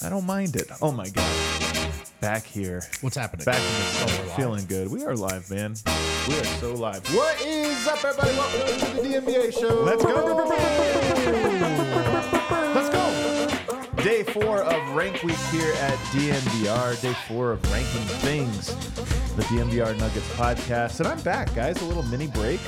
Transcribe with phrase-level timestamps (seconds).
[0.00, 0.68] I don't mind it.
[0.80, 1.92] Oh my god.
[2.20, 2.82] Back here.
[3.00, 3.44] What's happening?
[3.44, 3.68] Back in the
[4.08, 4.30] summer.
[4.36, 4.90] Feeling good.
[4.90, 5.74] We are live, man.
[6.28, 7.06] We are so live.
[7.14, 8.30] What is up, everybody?
[8.36, 9.74] Welcome to the DMBA show.
[9.82, 10.34] Let's go.
[12.74, 14.02] Let's go.
[14.02, 17.00] Day four of Rank Week here at DNVR.
[17.02, 18.74] Day four of ranking things.
[19.36, 21.00] The DNVR Nuggets podcast.
[21.00, 21.80] And I'm back, guys.
[21.82, 22.60] A little mini break.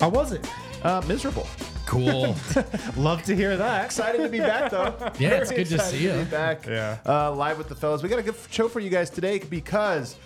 [0.00, 0.48] How was it?
[0.82, 1.46] Uh, miserable.
[1.86, 2.34] Cool.
[2.96, 3.84] Love to hear that.
[3.84, 4.94] Excited to be back, though.
[5.18, 6.24] Yeah, it's good to excited see be ya.
[6.24, 6.66] back.
[6.66, 6.98] Yeah.
[7.06, 8.02] Uh, live with the fellas.
[8.02, 10.16] We got a good show for you guys today because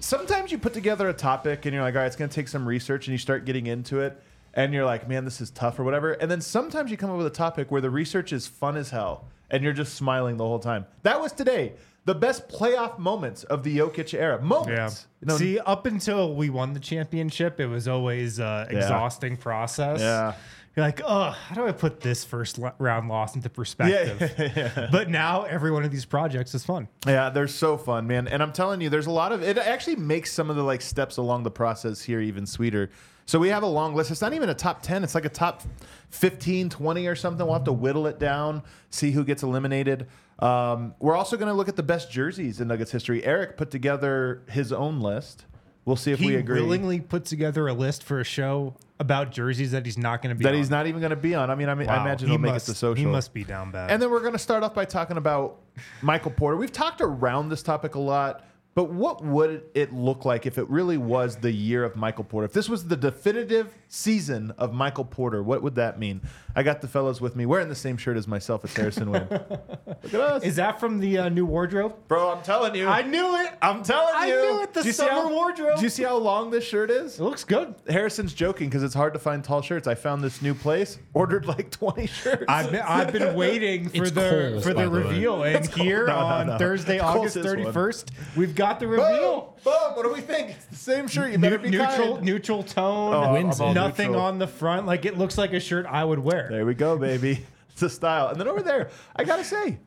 [0.00, 2.48] sometimes you put together a topic and you're like, all right, it's going to take
[2.48, 4.22] some research, and you start getting into it,
[4.54, 6.12] and you're like, man, this is tough or whatever.
[6.12, 8.90] And then sometimes you come up with a topic where the research is fun as
[8.90, 10.86] hell, and you're just smiling the whole time.
[11.02, 11.72] That was today.
[12.06, 14.40] The best playoff moments of the Jokic era.
[14.40, 15.06] Moments.
[15.20, 20.00] You know, See, up until we won the championship, it was always uh, exhausting process.
[20.00, 20.34] Yeah.
[20.76, 24.32] You're like, oh, how do I put this first round loss into perspective?
[24.56, 26.88] Yeah, But now every one of these projects is fun.
[27.06, 28.28] Yeah, they're so fun, man.
[28.28, 30.80] And I'm telling you, there's a lot of it actually makes some of the like
[30.80, 32.90] steps along the process here even sweeter.
[33.26, 34.10] So we have a long list.
[34.10, 35.62] It's not even a top 10, it's like a top
[36.10, 37.44] 15, 20 or something.
[37.46, 40.08] We'll have to whittle it down, see who gets eliminated.
[40.40, 43.22] Um, we're also going to look at the best jerseys in Nuggets history.
[43.24, 45.44] Eric put together his own list.
[45.90, 49.32] We'll see if He we agree willingly put together a list for a show about
[49.32, 50.54] jerseys that he's not going to be that on.
[50.54, 51.50] he's not even going to be on.
[51.50, 52.04] I mean, I, mean, I Wow.
[52.04, 52.94] imagine he he'll make must, it to social.
[53.04, 53.90] He must be down bad.
[53.90, 55.58] And then we're going to start off by talking about
[56.00, 56.56] Michael Porter.
[56.56, 58.44] We've talked around this topic a lot,
[58.76, 62.44] but what would it look like if it really was the year of Michael Porter?
[62.44, 66.20] If this was the definitive season of Michael Porter, what would that mean?
[66.56, 68.64] I got the fellows with me wearing the same shirt as myself.
[68.64, 69.28] It's Harrison Wind.
[69.30, 70.42] Look at us.
[70.42, 71.94] is that from the uh, new wardrobe?
[72.08, 72.88] Bro, I'm telling you.
[72.88, 73.52] I knew it.
[73.62, 74.38] I'm telling I you.
[74.38, 75.76] I knew it, the Do you see summer how- wardrobe.
[75.78, 77.20] Do you see how long this shirt is?
[77.20, 77.74] It looks good.
[77.88, 79.86] Harrison's joking because it's hard to find tall shirts.
[79.86, 82.44] I found this new place, ordered like 20 shirts.
[82.48, 84.20] I've been, I've been waiting for It's the
[84.52, 85.02] Kohl's, for by the the way.
[85.04, 86.58] reveal, and here No, no, on no.
[86.58, 87.56] Thursday, Kohl's August is one.
[87.56, 89.56] thirty first, we've got the reveal.
[89.62, 89.72] Boom!
[89.94, 90.50] What do we think?
[90.52, 91.32] It's the same shirt.
[91.32, 92.24] You better Nu- be neutral, kind.
[92.24, 93.74] neutral tone, Oh, Wins I'm all it.
[93.74, 94.24] nothing neutral.
[94.24, 94.86] on the front.
[94.86, 96.39] Like it looks like a shirt I would wear.
[96.48, 97.46] There we go, baby.
[97.72, 98.28] It's a style.
[98.28, 99.78] And then over there, I gotta say,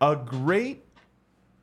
[0.00, 0.84] a great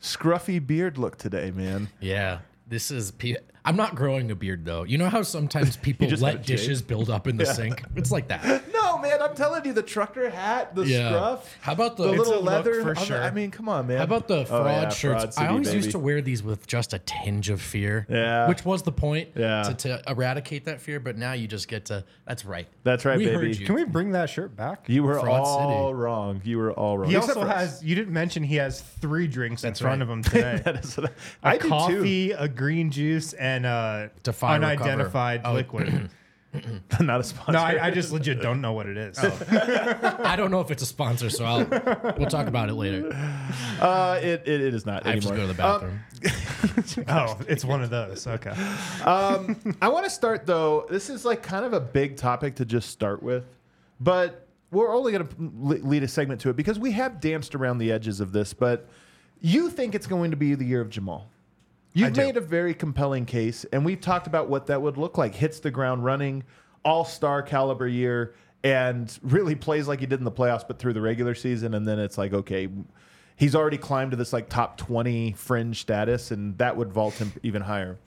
[0.02, 1.90] scruffy beard look today, man.
[2.00, 2.40] yeah.
[2.68, 3.12] This is.
[3.12, 4.84] P- I'm not growing a beard though.
[4.84, 7.84] You know how sometimes people let dishes build up in the sink?
[7.96, 8.64] It's like that.
[9.04, 11.10] No, man, I'm telling you, the trucker hat, the Yeah.
[11.10, 12.82] scruff, How about the- the It's little look leather?
[12.82, 13.22] for I'm- sure.
[13.22, 13.98] I mean, come on, man.
[13.98, 15.36] How about the Oh, fraud yeah, shirts?
[15.36, 15.78] Fraud I always baby.
[15.78, 18.06] used to wear these with just a tinge of fear.
[18.10, 18.48] Yeah.
[18.48, 19.30] Which was the point.
[19.36, 19.64] Yeah.
[19.64, 22.04] To, to eradicate that fear, but now you just get to.
[22.26, 22.68] That's right.
[22.84, 23.36] That's right, we baby.
[23.48, 23.66] Heard you.
[23.66, 24.86] Can we bring that shirt back?
[24.88, 25.94] You were Fraud all City.
[25.96, 26.42] wrong.
[26.44, 27.10] You were all wrong.
[27.10, 27.58] He Except also for us.
[27.80, 27.84] has.
[27.84, 30.04] You didn't mention he has three drinks That's in front right.
[30.04, 30.62] of him today.
[30.64, 31.12] That is what
[31.44, 31.70] I, a I do too.
[31.70, 34.84] coffee, a green juice, and a Defy Recover.
[34.84, 35.54] unidentified Oh.
[35.54, 36.10] liquid.
[37.00, 37.52] Not a sponsor.
[37.54, 39.18] no, I, I just legit don't know what it is.
[39.52, 43.10] I don't know if it's a sponsor, so I'll we'll talk about it later.
[43.82, 45.48] Uh, it, it, it is not I have to anymore.
[45.48, 47.06] go to the Um, bathroom.
[47.10, 48.28] oh, it's one of those.
[48.28, 48.52] Okay.
[49.04, 50.86] Um, I want to start though.
[50.90, 53.46] This is like kind of a big topic to just start with,
[54.00, 55.36] but we're only going to
[55.88, 58.54] lead a segment to it because we have danced around the edges of this.
[58.54, 58.88] But
[59.42, 61.28] you think it's going to be the year of Jamal?
[61.94, 65.36] You've made a very compelling case, and we've talked about what that would look like.
[65.36, 66.44] Hits the ground running,
[66.84, 68.34] all star caliber year,
[68.64, 71.74] and really plays like he did in the playoffs, but through the regular season.
[71.74, 72.68] And then it's like, okay,
[73.36, 77.32] he's already climbed to this like top 20 fringe status, and that would vault him
[77.44, 78.00] even higher.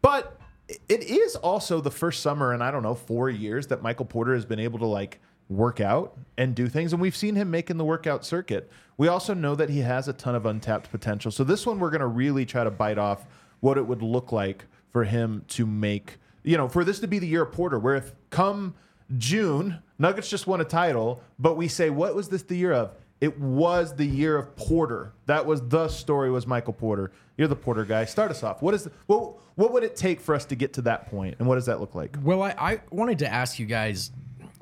[0.00, 0.40] But
[0.88, 4.34] it is also the first summer in I don't know four years that Michael Porter
[4.34, 7.78] has been able to like work out and do things, and we've seen him making
[7.78, 8.70] the workout circuit.
[8.96, 11.30] We also know that he has a ton of untapped potential.
[11.30, 13.24] So this one we're going to really try to bite off
[13.60, 17.18] what it would look like for him to make you know for this to be
[17.18, 18.74] the year of Porter, where if come
[19.16, 22.92] June Nuggets just won a title, but we say what was this the year of?
[23.20, 25.12] It was the year of Porter.
[25.26, 26.30] That was the story.
[26.30, 27.10] Was Michael Porter?
[27.36, 28.04] You're the Porter guy.
[28.04, 28.62] Start us off.
[28.62, 29.34] What is the, what?
[29.56, 31.80] What would it take for us to get to that point, and what does that
[31.80, 32.16] look like?
[32.22, 34.12] Well, I, I wanted to ask you guys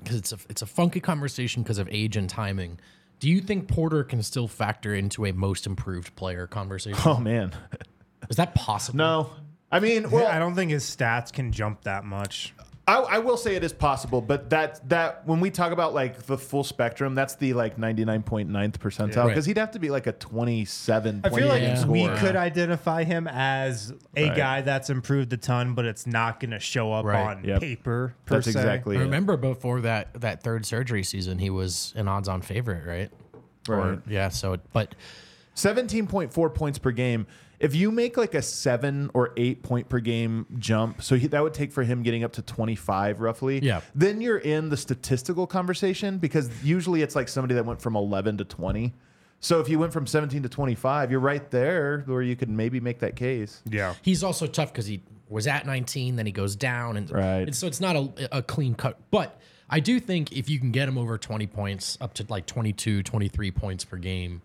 [0.06, 2.78] because it's a it's a funky conversation because of age and timing.
[3.19, 7.01] Do you think Porter can still factor into a most improved player conversation?
[7.04, 7.53] Oh man,
[8.28, 8.98] Is that possible?
[8.98, 9.30] no.
[9.72, 12.54] I mean, well, I don't think his stats can jump that much.
[12.88, 16.22] I, I will say it is possible, but that that when we talk about like
[16.22, 19.28] the full spectrum, that's the like 99.9th percentile Right.
[19.28, 21.84] because he'd have to be like a 27, I feel like Yeah.
[21.86, 24.36] we could identify him as a Right.
[24.36, 27.27] guy that's improved a ton, but it's not going to show up Right.
[27.38, 27.60] on Yep.
[27.60, 28.15] paper.
[28.24, 28.50] Per That's se.
[28.53, 29.04] exactly I it.
[29.04, 33.10] remember before that that third surgery season, he was an odds-on favorite, right?
[33.68, 33.98] Or- Right.
[34.06, 34.28] yeah.
[34.28, 34.94] So, but
[35.56, 37.27] 17.4 points per game.
[37.58, 41.42] If you make like a seven or eight point per game jump, so he, that
[41.42, 43.60] would take for him getting up to 25 roughly.
[43.62, 43.80] Yeah.
[43.94, 48.38] Then you're in the statistical conversation because usually it's like somebody that went from 11
[48.38, 48.92] to 20.
[49.41, 52.80] So if you went from 17 to 25, you're right there where you could maybe
[52.80, 53.62] make that case.
[53.68, 53.94] Yeah.
[54.03, 57.41] He's also tough because he was at 19, then he goes down, and, Right.
[57.42, 58.98] and so it's not a, a clean cut.
[59.10, 59.38] But
[59.68, 63.03] I do think if you can get him over 20 points, up to like 22,
[63.03, 64.41] 23 points per game,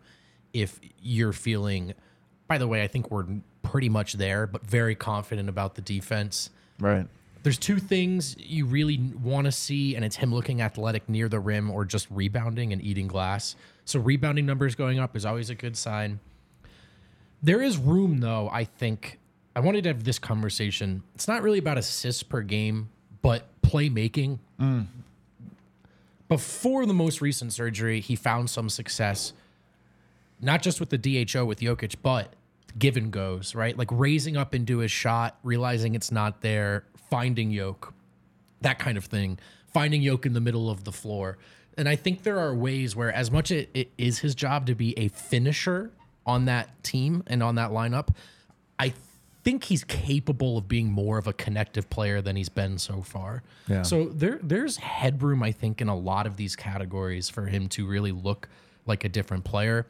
[0.54, 1.94] if you're feeling,
[2.52, 3.28] by the way, I think we're
[3.64, 6.50] pretty much there, but very confident about the defense.
[6.82, 7.08] Right.
[7.44, 11.40] There's two things you really want to see, and it's him looking athletic near the
[11.40, 13.56] rim or just rebounding and eating glass.
[13.86, 16.20] So rebounding numbers going up is always a good sign.
[17.42, 18.50] There is room, though.
[18.52, 19.18] I think
[19.56, 21.04] I wanted to have this conversation.
[21.16, 22.90] It's not really about assists per game,
[23.22, 24.40] but playmaking.
[24.60, 24.88] Mm.
[26.28, 29.32] Before the most recent surgery, he found some success,
[30.42, 32.34] not just with the DHO with Jokic, but
[32.78, 33.78] give and goes, right?
[33.78, 37.94] Like raising up into his shot, realizing it's not there, finding Yoke,
[38.62, 39.40] that kind of thing,
[39.74, 41.38] finding Yoke in the middle of the floor.
[41.78, 44.76] And I think there are ways where, as much it, it is his job to
[44.76, 45.92] be a finisher
[46.26, 48.10] on that team and on that lineup,
[48.78, 48.94] I
[49.44, 53.44] think he's capable of being more of a connective player than he's been so far.
[53.68, 53.84] Yeah.
[53.84, 57.88] So there there's headroom, I think, in a lot of these categories for him to
[57.88, 58.48] really look
[58.86, 59.88] like a different player.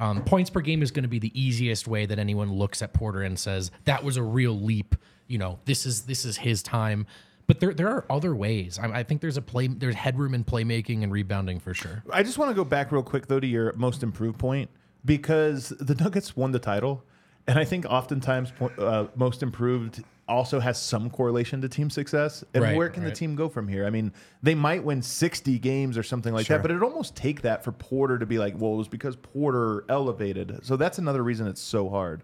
[0.00, 2.92] Um, points per game is going to be the easiest way that anyone looks at
[2.92, 4.96] Porter and says that was a real leap.
[5.28, 7.06] You know, this is this is his time.
[7.46, 8.78] But there there are other ways.
[8.78, 12.02] I, I think there's a play there's headroom in playmaking and rebounding for sure.
[12.12, 14.70] I just want to go back real quick though to your most improved point
[15.04, 17.04] because the Nuggets won the title,
[17.46, 22.44] and I think oftentimes uh, most improved also has some correlation to team success.
[22.54, 23.86] And Right, where can the team go from here?
[23.86, 24.12] I mean,
[24.42, 26.56] they might win sixty games or something like Sure.
[26.58, 29.16] that, but it'd almost take that for Porter to be like, well, it was because
[29.16, 30.60] Porter elevated.
[30.62, 32.22] So that's another reason it's so hard.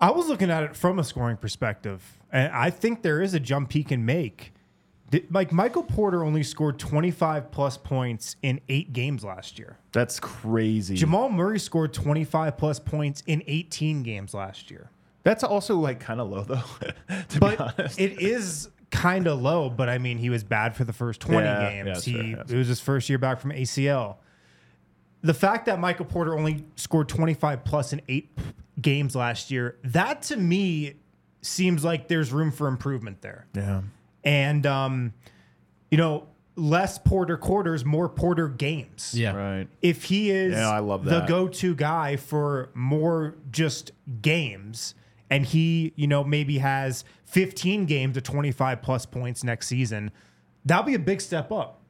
[0.00, 3.40] I was looking at it from a scoring perspective, and I think there is a
[3.40, 4.52] jump he can make.
[5.30, 9.78] Like Michael Porter only scored 25 plus points in eight games last year.
[9.92, 10.96] That's crazy.
[10.96, 14.90] Jamal Murray scored 25 plus points in 18 games last year.
[15.26, 16.62] That's also like kind of low though,
[17.08, 17.98] to be But honest.
[17.98, 21.44] it is kind of low, but I mean, he was bad for the first 20
[21.44, 21.86] Yeah, yeah, games.
[21.86, 22.44] that's he fair.
[22.48, 24.18] It was his first year back from ACL.
[25.22, 28.38] The fact that Michael Porter only scored 25 plus in eight
[28.80, 30.94] games last year, that to me
[31.42, 33.46] seems like there's room for improvement there.
[33.54, 33.82] yeah.
[34.22, 35.12] And, um,
[35.90, 39.34] you know, less Porter quarters, more Porter games Yeah.
[39.34, 39.68] Right.
[39.82, 41.28] if he is Yeah, I love the that.
[41.28, 43.90] go-to guy for more just
[44.22, 44.94] games
[45.30, 50.10] and he you know maybe has 15 games of 25 plus points next season
[50.64, 51.80] that'll be a big step up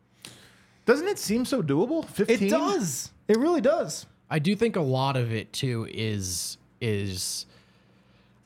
[0.84, 2.04] Doesn't it seem so doable?
[2.08, 2.46] 15?
[2.46, 7.46] it does it really does I do think a lot of it too is is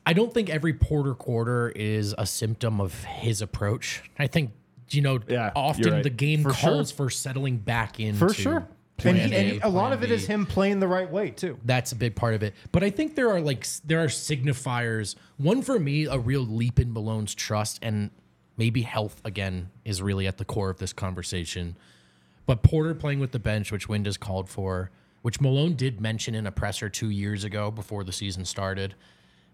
[0.05, 4.01] I don't think every Porter quarter is a symptom of his approach.
[4.17, 4.51] I think
[4.89, 6.03] you know Yeah, often right.
[6.03, 6.97] the game For calls sure.
[6.97, 8.67] for settling back in for sure
[9.05, 10.15] and, he, A, and a lot of it B.
[10.15, 12.53] is him playing the right way too That's a big part of it.
[12.71, 15.15] But I think there are like there are signifiers.
[15.37, 18.11] One for me, a real leap in Malone's trust and
[18.57, 21.75] maybe health again is really at the core of this conversation.
[22.45, 26.35] But Porter playing with the bench, which Wind has called for, which Malone did mention
[26.35, 28.95] in a presser two years ago before the season started.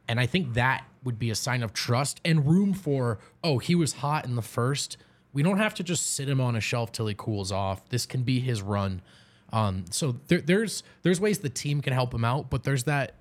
[0.07, 3.75] And I think that would be a sign of trust and room for, oh, he
[3.75, 4.97] was hot in the first.
[5.33, 7.88] We don't have to just sit him on a shelf till he cools off.
[7.89, 9.01] This can be his run.
[9.53, 13.16] Um, so there, there's there's ways the team can help him out, but there's that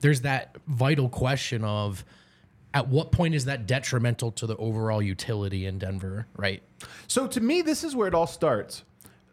[0.00, 2.04] there's that vital question of
[2.74, 6.62] at what point is that detrimental to the overall utility in Denver, right?
[7.06, 8.84] So to me, this is where it all starts.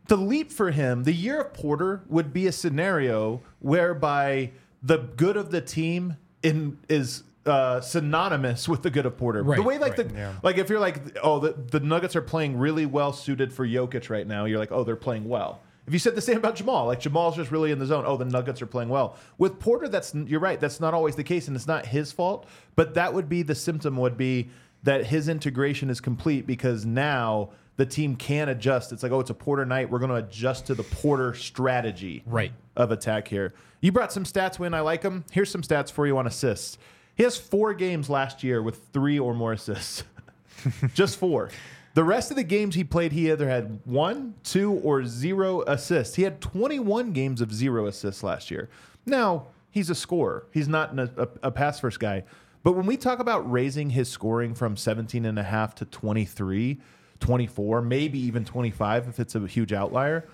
[0.08, 4.52] The leap for him, the year of Porter, would be a scenario whereby
[4.82, 9.44] the good of the team in is uh, synonymous with the good of Porter.
[9.44, 10.34] Right, the way like right, the yeah.
[10.44, 14.10] like if you're like oh the, the Nuggets are playing really well suited for Jokic
[14.10, 15.62] right now, you're like oh they're playing well.
[15.90, 18.04] If you said the same about Jamal, like Jamal's just really in the zone.
[18.06, 19.18] Oh, the Nuggets are playing well.
[19.40, 20.60] With Porter, that's you're right.
[20.60, 22.46] That's not always the case, and it's not his fault.
[22.76, 23.98] But that would be the symptom.
[23.98, 24.52] Would be
[24.84, 28.92] that his integration is complete because now the team can adjust.
[28.92, 29.90] It's like, oh, it's a Porter night.
[29.90, 32.52] We're going to adjust to the Porter strategy Right.
[32.76, 33.56] of attack here.
[33.82, 35.26] You brought some stats when I like them.
[35.32, 36.78] Here's some stats for you on assists.
[37.16, 40.04] He has four games last year with three or more assists.
[40.94, 41.50] Just four.
[42.00, 46.16] The rest of the games he played, he either had one, two, or zero assists.
[46.16, 48.70] He had 21 games of zero assists last year.
[49.06, 50.46] Now, he's a scorer.
[50.54, 52.24] He's not an- a, a pass first guy.
[52.64, 56.80] But when we talk about raising his scoring from 17 and a half to 23,
[57.20, 60.26] 24, maybe even 25 if it's a huge outlier,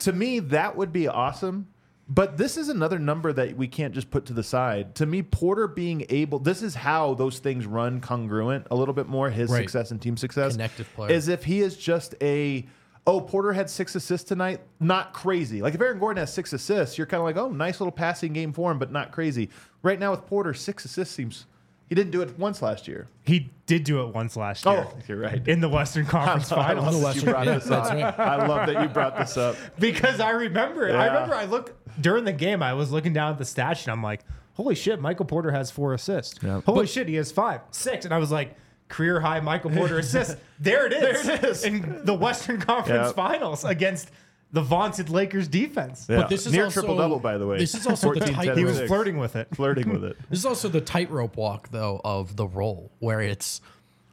[0.00, 1.68] to me, that would be awesome.
[2.06, 4.94] But this is another number that we can't just put to the side.
[4.96, 9.06] To me, Porter being able, this is how those things run congruent a little bit
[9.06, 9.60] more, his Right.
[9.62, 10.52] success and team success.
[10.52, 11.12] Connective player.
[11.12, 12.66] Is if he is just a
[13.06, 14.60] oh, Porter had six assists tonight.
[14.80, 15.60] Not crazy.
[15.60, 18.32] Like if Aaron Gordon has six assists, you're kind of like, oh, nice little passing
[18.32, 19.50] game for him, but not crazy.
[19.82, 21.46] Right now with Porter, six assists seems
[21.88, 23.08] he didn't do it once last year.
[23.24, 24.86] He did do it once last oh, year.
[24.86, 25.46] Oh, you're right.
[25.46, 26.96] In the Western Conference I Finals.
[26.96, 28.18] love that you brought this up.
[28.18, 29.56] I love that you brought this up.
[29.78, 30.94] because I remember it.
[30.94, 32.62] I remember I look during the game.
[32.62, 34.22] I was looking down at the stats and I'm like,
[34.54, 36.42] "Holy shit, Michael Porter has four assists.
[36.42, 36.62] Yeah.
[36.64, 38.56] Holy shit, he has five, six." And I was like,
[38.88, 41.26] "Career high Michael Porter assists." there it is.
[41.26, 41.64] There it is.
[41.64, 43.12] in the Western Conference Yeah.
[43.12, 44.10] Finals against
[44.54, 46.06] the vaunted Lakers defense.
[46.08, 46.16] Yeah.
[46.18, 47.58] But this is near also- triple double, by the way.
[47.58, 48.88] this is also the 14, tight- 10, He was six.
[48.88, 49.48] flirting with it.
[49.54, 50.16] flirting with it.
[50.30, 53.60] This is also the tightrope walk, though, of the role where it's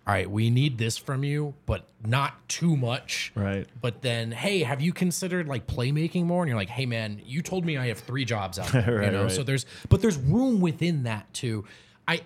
[0.07, 3.31] all right, we need this from you, but not too much.
[3.35, 3.67] Right.
[3.79, 6.41] But then, hey, have you considered like playmaking more?
[6.41, 8.95] And you're like, hey, man, you told me I have three jobs out there.
[8.97, 9.31] Right, you know, right.
[9.31, 11.65] so there's, but there's room within that too.
[12.07, 12.21] I,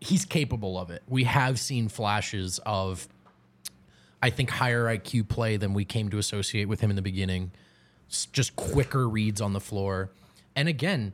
[0.00, 1.02] he's capable of it.
[1.06, 3.06] We have seen flashes of,
[4.22, 7.52] I think, higher IQ play than we came to associate with him in the beginning.
[8.10, 10.10] S- Just quicker reads on the floor.
[10.56, 11.12] And again,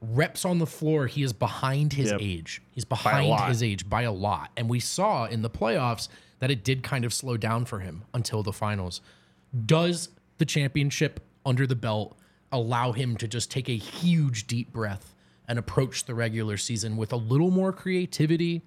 [0.00, 2.20] reps on the floor, he is behind his Yep.
[2.22, 2.62] age.
[2.72, 4.50] He's behind his age by a lot.
[4.56, 6.08] And we saw in the playoffs
[6.40, 9.00] that it did kind of slow down for him until the finals.
[9.66, 12.18] Does the championship under the belt
[12.52, 15.14] allow him to just take a huge deep breath
[15.48, 18.62] and approach the regular season with a little more creativity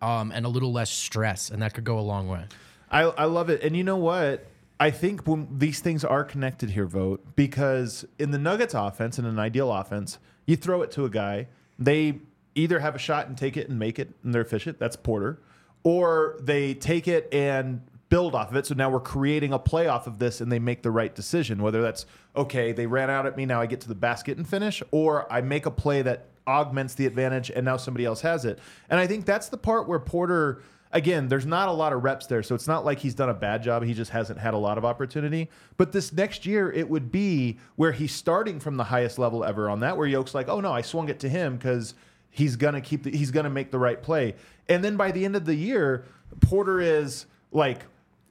[0.00, 1.48] um, and a little less stress?
[1.50, 2.44] And that could go a long way.
[2.92, 3.62] I, I love it.
[3.62, 4.46] And you know what?
[4.78, 9.24] I think when these things are connected here, Vogt, because in the Nuggets offense, in
[9.24, 12.20] an ideal offense, you throw it to a guy, they
[12.54, 14.78] either have a shot and take it and make it and they're efficient.
[14.78, 15.40] That's Porter.
[15.84, 18.66] Or they take it and build off of it.
[18.66, 21.62] So now we're creating a play off of this and they make the right decision,
[21.62, 22.04] whether that's,
[22.36, 25.32] okay, they ran out at me, now I get to the basket and finish, or
[25.32, 28.58] I make a play that augments the advantage and now somebody else has it.
[28.90, 32.26] And I think that's the part where Porter again, there's not a lot of reps
[32.26, 33.82] there, so it's not like he's done a bad job.
[33.82, 35.48] He just hasn't had a lot of opportunity.
[35.76, 39.70] But this next year, it would be where he's starting from the highest level ever
[39.70, 41.94] on that, where Yoke's like, oh no, I swung it to him because
[42.30, 44.34] he's gonna keep the, he's gonna make the right play.
[44.68, 46.04] And then by the end of the year,
[46.40, 47.82] Porter is like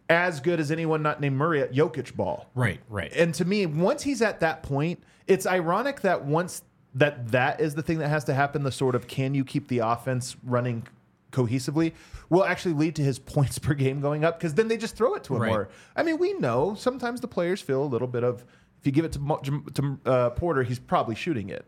[0.09, 2.49] as good as anyone not named Murray at Jokic ball.
[2.53, 3.11] Right, right.
[3.13, 6.63] And to me, once he's at that point, it's ironic that once
[6.93, 9.69] that that is the thing that has to happen, the sort of can you keep
[9.69, 10.85] the offense running
[11.31, 11.93] cohesively
[12.29, 15.13] will actually lead to his points per game going up because then they just throw
[15.15, 15.49] it to him Right.
[15.49, 15.69] more.
[15.95, 18.45] I mean, we know sometimes the players feel a little bit of
[18.79, 21.65] if you give it to to uh, Porter, he's probably shooting it.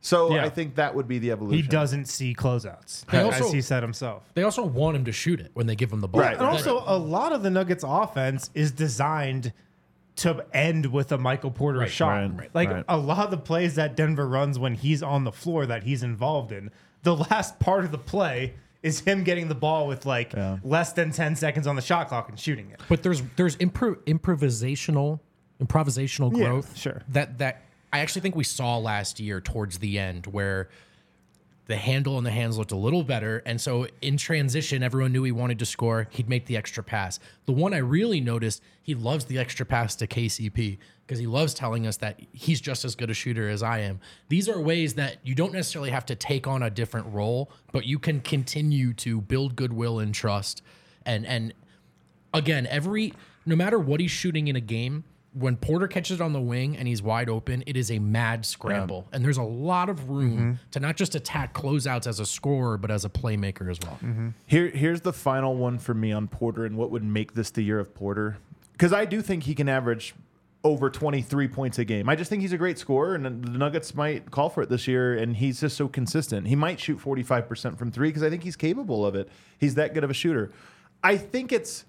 [0.00, 0.44] So Yeah.
[0.44, 1.62] I think that would be the evolution.
[1.64, 4.22] He doesn't see closeouts, He as also- he said himself.
[4.34, 6.20] They also want him to shoot it when they give him the ball.
[6.20, 6.36] Right.
[6.36, 9.52] And also, a lot of the Nuggets' offense is designed
[10.16, 12.08] to end with a Michael Porter Right, shot.
[12.08, 12.84] right, right, like right.
[12.88, 16.02] a lot of the plays that Denver runs when he's on the floor that he's
[16.02, 16.70] involved in,
[17.02, 20.58] the last part of the play is him getting the ball with like Yeah.
[20.62, 22.80] less than 10 seconds on the shot clock and shooting it.
[22.88, 25.20] But there's there's impro- improvisational
[25.62, 26.76] improvisational Yeah, growth.
[26.76, 27.02] sure.
[27.08, 30.68] That that I actually think we saw last year towards the end where
[31.66, 35.24] the handle and the hands looked a little better, and so in transition, everyone knew
[35.24, 36.06] he wanted to score.
[36.10, 37.18] He'd make the extra pass.
[37.46, 41.54] The one I really noticed, he loves the extra pass to KCP because he loves
[41.54, 44.00] telling us that he's just as good a shooter as I am.
[44.28, 47.86] These are ways that you don't necessarily have to take on a different role, but
[47.86, 50.62] you can continue to build goodwill and trust.
[51.04, 51.54] And and
[52.34, 56.32] again, every no matter what he's shooting in a game, when Porter catches it on
[56.32, 59.06] the wing and he's wide open, it is a mad scramble.
[59.12, 60.52] And there's a lot of room mm-hmm.
[60.70, 63.98] to not just attack closeouts as a scorer, but as a playmaker as well.
[64.02, 64.30] Mm-hmm.
[64.46, 67.62] Here, here's the final one for me on Porter and what would make this the
[67.62, 68.38] year of Porter.
[68.72, 70.14] Because I do think he can average
[70.66, 72.08] over 23 points a game.
[72.08, 74.88] I just think he's a great scorer, and the Nuggets might call for it this
[74.88, 75.16] year.
[75.16, 76.48] And he's just so consistent.
[76.48, 79.28] He might shoot 45% from three because I think he's capable of it.
[79.58, 80.50] He's that good of a shooter.
[81.04, 81.84] I think it's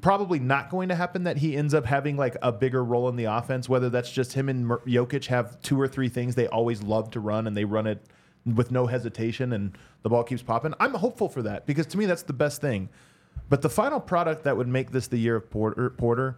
[0.00, 3.16] probably not going to happen that he ends up having like a bigger role in
[3.16, 6.82] the offense, whether that's just him and Jokic have two or three things they always
[6.82, 8.02] love to run and they run it
[8.46, 10.72] with no hesitation and the ball keeps popping.
[10.80, 12.88] I'm hopeful for that because to me that's the best thing.
[13.48, 16.36] But the final product that would make this the year of Porter, Porter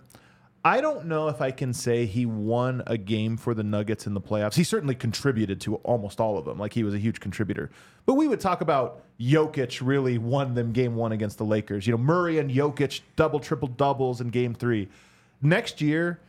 [0.67, 4.15] I don't know if I can say he won a game for the Nuggets in
[4.15, 4.55] the playoffs.
[4.55, 6.59] He certainly contributed to almost all of them.
[6.59, 7.71] Like he was a huge contributor.
[8.07, 11.87] But we would talk about Jokic really won them game one against the Lakers.
[11.87, 14.89] You know, Murray and Jokic double, triple doubles in game three.
[15.43, 16.21] Next year,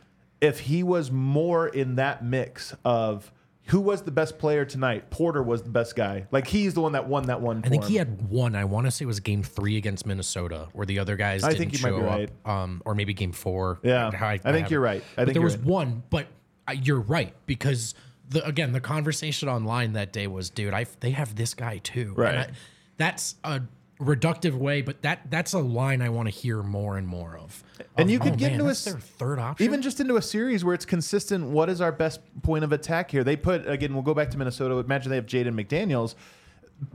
[0.42, 3.32] if he was more in that mix of
[3.66, 6.26] who was the best player tonight, Porter was the best guy.
[6.30, 7.62] Like he's the one that won that one.
[7.64, 8.54] I think for he had one.
[8.54, 11.48] I want to say it was game three against Minnesota, where the other guys I
[11.48, 12.30] didn't think you might show be up.
[12.46, 12.62] right.
[12.62, 13.80] Um, or maybe game four.
[13.82, 14.12] Yeah.
[14.12, 15.02] How I think have you're right.
[15.02, 15.66] I but think there was right.
[15.66, 16.28] one, but
[16.68, 17.94] I, you're right because
[18.28, 22.14] the again the conversation online that day was, dude, I they have this guy too.
[22.16, 22.36] Right.
[22.36, 22.50] I,
[22.98, 23.62] that's a
[24.00, 27.62] reductive way, but that that's a line I want to hear more and more of.
[27.96, 29.64] And Of, you could oh, get man, into a their third option.
[29.64, 31.46] Even just into a series where it's consistent.
[31.46, 33.24] What is our best point of attack here?
[33.24, 33.94] They put again.
[33.94, 34.76] We'll go back to Minnesota.
[34.76, 36.14] Imagine they have Jaden McDaniels,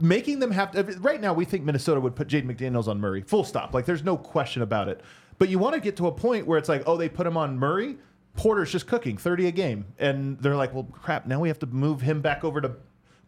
[0.00, 0.82] making them have to.
[1.00, 3.22] Right now, we think Minnesota would put Jaden McDaniels on Murray.
[3.22, 3.74] Full stop.
[3.74, 5.00] Like there's no question about it.
[5.38, 7.36] But you want to get to a point where it's like, oh, they put him
[7.36, 7.96] on Murray.
[8.36, 11.26] Porter's just cooking 30 a game, and they're like, well, crap.
[11.26, 12.76] Now we have to move him back over to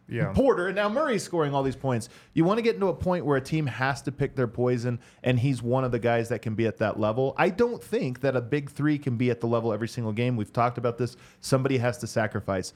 [0.07, 0.33] Yeah.
[0.33, 2.09] Porter, and now Murray's scoring all these points.
[2.33, 4.99] You want to get into a point where a team has to pick their poison,
[5.23, 7.33] and he's one of the guys that can be at that level.
[7.37, 10.37] I don't think that a big three can be at the level every single game.
[10.37, 11.17] We've talked about this.
[11.41, 12.73] Somebody has to sacrifice.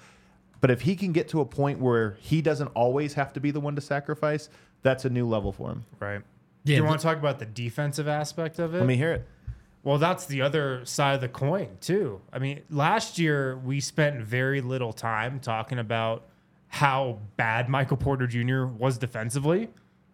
[0.62, 3.52] But if he can get to a point where he doesn't always have to be
[3.52, 4.50] the one to sacrifice,
[4.82, 5.86] that's a new level for him.
[6.00, 6.22] Right.
[6.64, 8.80] Yeah, Do you want to talk about the defensive aspect of it?
[8.80, 9.28] Let me hear it.
[9.84, 12.22] Well, that's the other side of the coin, too.
[12.34, 16.26] I mean, last year we spent very little time talking about
[16.70, 18.66] how bad Michael Porter Jr.
[18.66, 19.70] was defensively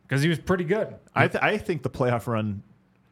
[0.07, 0.95] because he was pretty good.
[1.13, 2.63] I, th- I think the playoff run,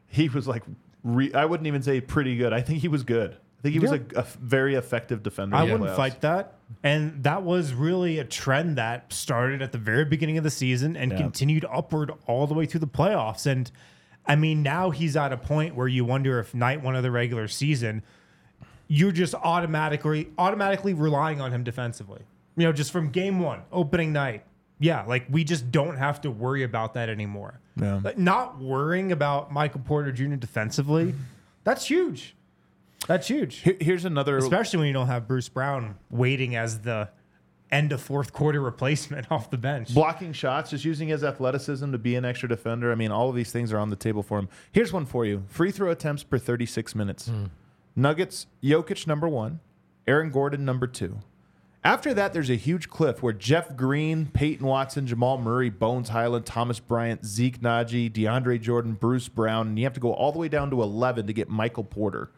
[0.08, 0.64] he was like,
[1.04, 2.54] re- I wouldn't even say pretty good.
[2.54, 3.32] I think he was good.
[3.34, 5.56] I think he was a, a very effective defender.
[5.56, 5.96] I wouldn't playoffs.
[5.96, 6.56] fight that.
[6.84, 10.98] And that was really a trend that started at the very beginning of the season
[10.98, 11.18] and Yeah.
[11.18, 13.46] continued upward all the way through the playoffs.
[13.46, 13.72] And
[14.26, 17.12] I mean, now he's at a point where you wonder if night one of the
[17.12, 18.04] regular season,
[18.88, 22.22] you're just automatically automatically relying on him defensively.
[22.56, 24.44] You know, just from game one, opening night.
[24.80, 27.60] Yeah, like we just don't have to worry about that anymore.
[27.76, 28.02] Yeah.
[28.04, 30.36] Like, not worrying about Michael Porter Jr.
[30.36, 31.16] defensively,
[31.64, 32.36] that's huge.
[33.08, 34.38] That's huge Here- here's another.
[34.38, 37.10] especially when you don't have Bruce Brown waiting as the
[37.72, 39.94] end of fourth quarter replacement off the bench.
[39.94, 42.92] blocking shots, just using his athleticism to be an extra defender.
[42.92, 44.48] I mean, all of these things are on the table for him.
[44.72, 47.28] Here's one for you: free throw attempts per 36 minutes.
[47.28, 47.46] Hmm.
[47.96, 49.60] Nuggets, Jokic number one,
[50.08, 51.20] Aaron Gordon number two.
[51.86, 56.46] After that, there's a huge cliff where Jeff Green, Peyton Watson, Jamal Murray, Bones Hyland,
[56.46, 60.40] Thomas Bryant, Zeke Nnaji, DeAndre Jordan, Bruce Brown, and you have to go all the
[60.40, 62.32] way down to 11 to get Michael Porter.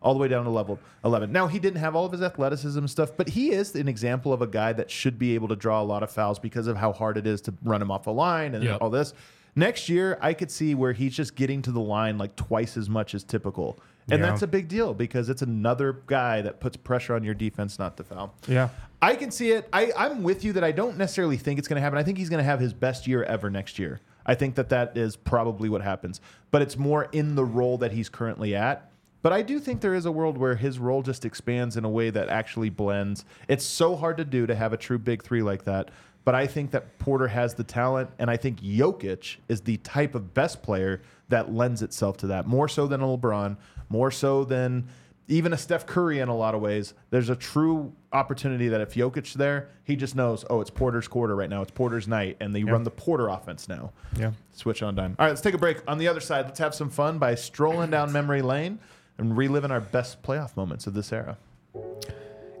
[0.00, 1.30] All the way down to level 11.
[1.30, 4.42] Now, he didn't have all of his athleticism stuff, but he is an example of
[4.42, 6.92] a guy that should be able to draw a lot of fouls because of how
[6.92, 8.78] hard it is to run him off the line and Yep.
[8.80, 9.14] all this.
[9.54, 12.88] Next year, I could see where he's just getting to the line like twice as
[12.90, 13.78] much as typical.
[14.10, 14.26] And Yeah.
[14.30, 17.96] that's a big deal because it's another guy that puts pressure on your defense not
[17.98, 18.34] to foul.
[18.48, 18.68] Yeah.
[19.00, 19.68] I can see it.
[19.72, 21.98] I, I'm with you that I don't necessarily think it's going to happen.
[21.98, 24.00] I think he's going to have his best year ever next year.
[24.26, 26.20] I think that that is probably what happens.
[26.50, 28.88] But it's more in the role that he's currently at.
[29.22, 31.88] But I do think there is a world where his role just expands in a
[31.88, 33.24] way that actually blends.
[33.46, 35.90] It's so hard to do to have a true big three like that.
[36.24, 40.14] But I think that Porter has the talent, and I think Jokic is the type
[40.14, 43.56] of best player that lends itself to that more so than a LeBron,
[43.88, 44.86] more so than
[45.28, 46.94] even a Steph Curry in a lot of ways.
[47.10, 51.34] There's a true opportunity that if Jokic's there, he just knows, oh, it's Porter's quarter
[51.34, 51.62] right now.
[51.62, 53.92] It's Porter's night, and they run the Porter offense now.
[54.16, 54.32] Yeah.
[54.52, 55.16] Switch on dime.
[55.18, 55.78] All right, let's take a break.
[55.88, 58.78] On the other side, let's have some fun by strolling down memory lane
[59.18, 61.36] and reliving our best playoff moments of this era.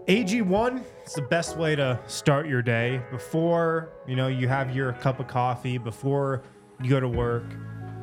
[0.08, 4.94] AG1 is the best way to start your day before, you know, you have your
[4.94, 6.42] cup of coffee, before
[6.82, 7.44] you go to work.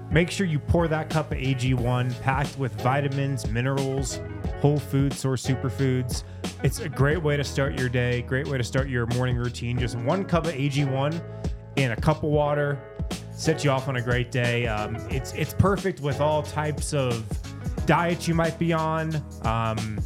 [0.10, 4.22] Make sure you pour that cup of AG1 packed with vitamins, minerals,
[4.62, 6.24] whole food source superfoods.
[6.64, 9.78] It's a great way to start your day, great way to start your morning routine.
[9.78, 11.22] Just one cup of AG1
[11.76, 12.80] in a cup of water
[13.34, 14.68] sets you off on a great day.
[14.68, 17.28] Um, it's it's perfect with all types of
[17.86, 19.16] diets you might be on.
[19.44, 20.00] Um,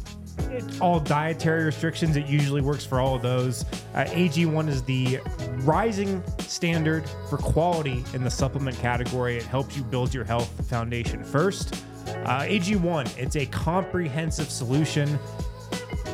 [0.80, 2.16] all dietary restrictions.
[2.16, 3.64] It usually works for all of those.
[3.94, 5.20] Uh, AG1 is the
[5.62, 9.36] rising standard for quality in the supplement category.
[9.36, 11.74] It helps you build your health foundation first.
[12.06, 15.18] Uh, AG1, it's a comprehensive solution.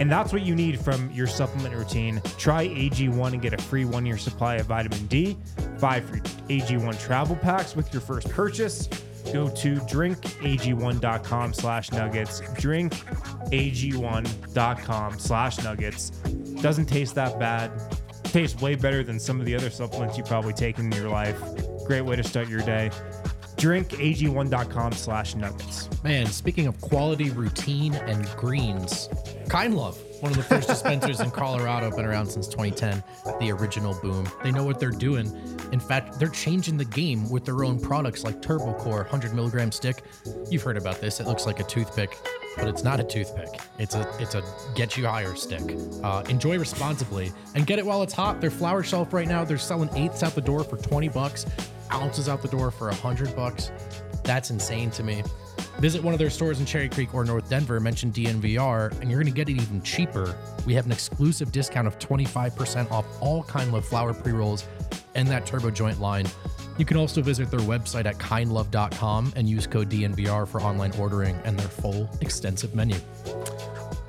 [0.01, 2.23] And that's what you need from your supplement routine.
[2.39, 5.37] Try AG1 and get a free one year supply of vitamin D,
[5.79, 8.89] five free AG1 travel packs with your first purchase.
[9.33, 12.41] Go to drinkag1.com slash nuggets.
[12.41, 16.11] Drinkag1.com slash nuggets.
[16.61, 17.71] Doesn't taste that bad.
[18.25, 21.41] Tastes way better than some of the other supplements you probably taken in your life.
[21.87, 22.91] Great way to start your day.
[23.57, 25.89] Drinkag1.com slash nuggets.
[26.03, 29.09] Man, speaking of quality routine and greens,
[29.49, 33.03] Kind Love, one of the first dispensers in Colorado, been around since 2010,
[33.41, 34.29] the original boom.
[34.43, 35.27] They know what they're doing.
[35.73, 39.73] In fact, they're changing the game with their own products like Turbo Core 100 milligram
[39.73, 40.03] stick.
[40.51, 41.21] You've heard about this.
[41.21, 42.17] It looks like a toothpick,
[42.57, 43.61] but it's not a toothpick.
[43.79, 44.43] It's a it's a
[44.75, 45.77] get you higher stick.
[46.03, 48.41] Uh, enjoy responsibly and get it while it's hot.
[48.41, 51.47] Their flower shelf right now, they're selling eighths out the door for 20 bucks,
[51.93, 53.71] ounces out the door for 100 bucks.
[54.25, 55.23] That's insane to me.
[55.81, 59.23] Visit one of their stores in Cherry Creek or North Denver, mention DNVR, and you're
[59.23, 60.37] going to get it even cheaper.
[60.67, 64.67] We have an exclusive discount of 25% off all Kind Love flower pre rolls
[65.15, 66.27] and that turbo joint line.
[66.79, 71.39] You can also visit their website at kindlove.com and use code DNVR for online ordering
[71.45, 72.97] and their full extensive menu.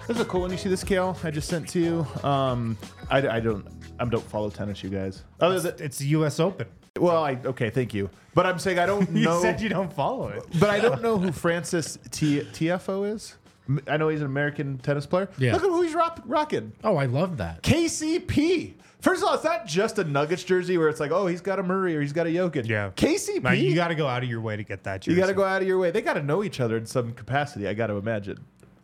[0.07, 0.51] This is a cool one.
[0.51, 1.17] You see this, Kale?
[1.23, 2.07] I just sent to you.
[2.27, 2.77] Um,
[3.09, 3.65] I, I don't.
[3.99, 5.21] I don't follow tennis, you guys.
[5.39, 6.39] Other than It's the U.S.
[6.39, 6.65] Open.
[6.99, 8.09] Well, I okay, thank you.
[8.33, 9.41] But I'm saying I don't You know.
[9.41, 10.43] said you don't follow it.
[10.59, 13.37] but I don't know who Frances T- Tiafoe is.
[13.69, 15.29] M- I know he's an American tennis player.
[15.37, 15.53] Yeah.
[15.53, 16.73] Look at who he's rock- rocking.
[16.83, 17.61] Oh, I love that.
[17.63, 18.73] KCP.
[18.99, 21.59] First of all, it's not just a Nuggets jersey where it's like, oh, he's got
[21.59, 22.67] a Murray or he's got a Jokic.
[22.67, 22.91] Yeah.
[22.95, 23.41] KCP.
[23.41, 25.15] Now, you got to go out of your way to get that jersey.
[25.15, 25.91] You got to go out of your way.
[25.91, 27.67] They got to know each other in some capacity.
[27.67, 28.37] I got to imagine.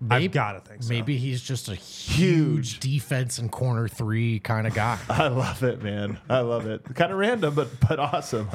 [0.09, 0.89] I've got to think so.
[0.89, 4.99] Maybe he's just a huge defense and corner three kind of guy.
[5.09, 6.19] I love it, man.
[6.29, 6.83] I love it.
[6.95, 8.49] Kind of random, but but awesome.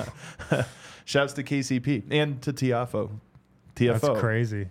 [1.04, 3.10] Shouts to KCP and to Tiafoe.
[3.74, 4.00] Tiafoe.
[4.00, 4.68] That's crazy.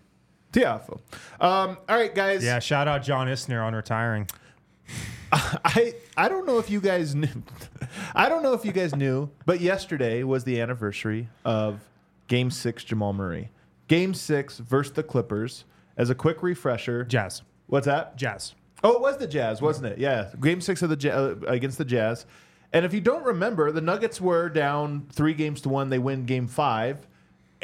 [0.53, 0.99] Tiafoe.
[1.39, 2.43] Um, all right, guys.
[2.43, 4.29] Yeah, shout out John Isner on retiring.
[5.31, 7.43] I I don't know if you guys knew.
[8.15, 11.81] I don't know if you guys knew, but yesterday was the anniversary of
[12.27, 13.49] Game Six Jamal Murray.
[13.87, 15.65] Game Six versus the Clippers.
[15.97, 17.41] As a quick refresher, Jazz.
[17.67, 18.15] what's that?
[18.15, 18.53] Jazz.
[18.83, 19.99] Oh, it was the Jazz, wasn't it?
[19.99, 22.25] Yeah, Game Six of the uh, against the Jazz.
[22.73, 25.89] And if you don't remember, the Nuggets were down three games to one.
[25.89, 27.05] They win Game Five.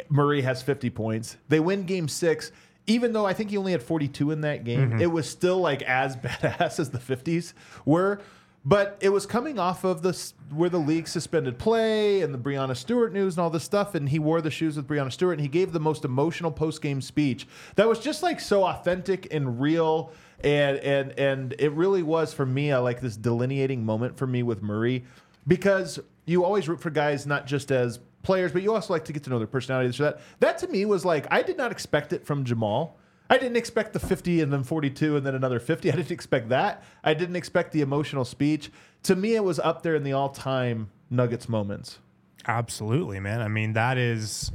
[0.08, 1.36] Murray has 50 points.
[1.48, 2.52] They win Game Six.
[2.86, 5.82] Even though I think he only had 42 in that game, it was still like
[5.82, 7.52] as badass as the 50s
[7.84, 8.20] were.
[8.68, 10.12] But it was coming off of the
[10.54, 14.06] where the league suspended play and the Breonna Stewart news and all this stuff, and
[14.06, 17.00] he wore the shoes with Breonna Stewart, and he gave the most emotional post game
[17.00, 20.12] speech that was just like so authentic and real,
[20.44, 24.42] and and and it really was for me a, like this delineating moment for me
[24.42, 25.02] with Murray
[25.46, 29.14] because you always root for guys not just as players, but you also like to
[29.14, 29.96] get to know their personalities.
[29.96, 32.98] So that that to me was like I did not expect it from Jamal.
[33.30, 35.92] I didn't expect the 50 and then 42 and then another 50.
[35.92, 36.82] I didn't expect that.
[37.04, 38.70] I didn't expect the emotional speech.
[39.04, 41.98] To me, it was up there in the all-time Nuggets moments.
[42.46, 43.40] Absolutely, man.
[43.42, 44.50] I mean, that is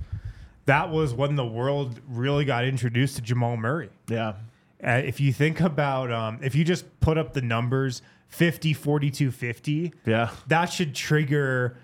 [0.66, 3.90] that was when the world really got introduced to Jamal Murray.
[4.08, 4.34] Yeah.
[4.86, 9.32] Uh, if you think about um, if you just put up the numbers 50 42
[9.32, 10.32] 50 Yeah.
[10.48, 11.78] that should trigger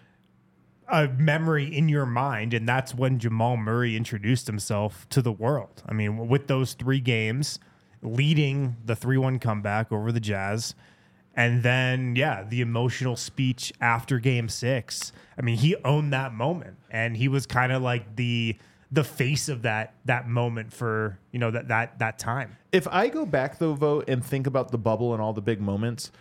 [0.91, 5.83] a memory in your mind and that's when Jamal Murray introduced himself to the world.
[5.87, 7.59] I mean with those 3 games
[8.01, 10.75] leading the 3-1 comeback over the Jazz
[11.35, 15.13] and then yeah, the emotional speech after game 6.
[15.37, 18.57] I mean, he owned that moment and he was kind of like the
[18.91, 22.57] the face of that that moment for, you know, that that that time.
[22.71, 25.61] If I go back though, Vogt and think about the bubble and all the big
[25.61, 26.11] moments,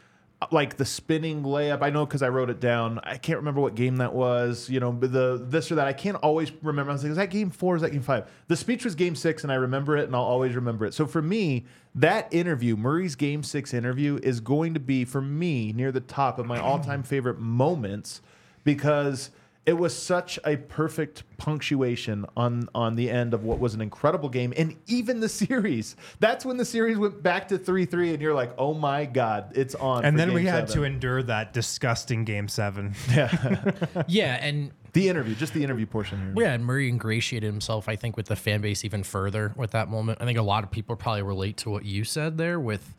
[0.52, 3.00] like the spinning layup, I know because I wrote it down.
[3.02, 4.70] I can't remember what game that was.
[4.70, 5.88] You know, the this or that.
[5.88, 6.90] I can't always remember.
[6.90, 7.76] I was like, is that game four?
[7.76, 8.30] Is that game five?
[8.46, 10.94] The speech was game six, and I remember it, and I'll always remember it.
[10.94, 15.72] So for me, that interview, Murray's game six interview, is going to be for me
[15.72, 18.20] near the top of my all-time favorite moments
[18.62, 19.30] because
[19.68, 24.30] it was such a perfect punctuation on on the end of what was an incredible
[24.30, 28.32] game and even the series that's when the series went back to 3-3 and you're
[28.34, 32.24] like oh my god it's on And then we game had to endure that disgusting
[32.24, 32.94] game seven.
[33.10, 33.72] yeah,
[34.06, 34.38] Yeah.
[34.40, 38.16] and the interview just the interview portion here yeah, and Murray ingratiated himself, I think,
[38.16, 40.18] with the fan base even further with that moment.
[40.22, 42.58] I think a lot of people probably relate to what you said there.
[42.58, 42.94] With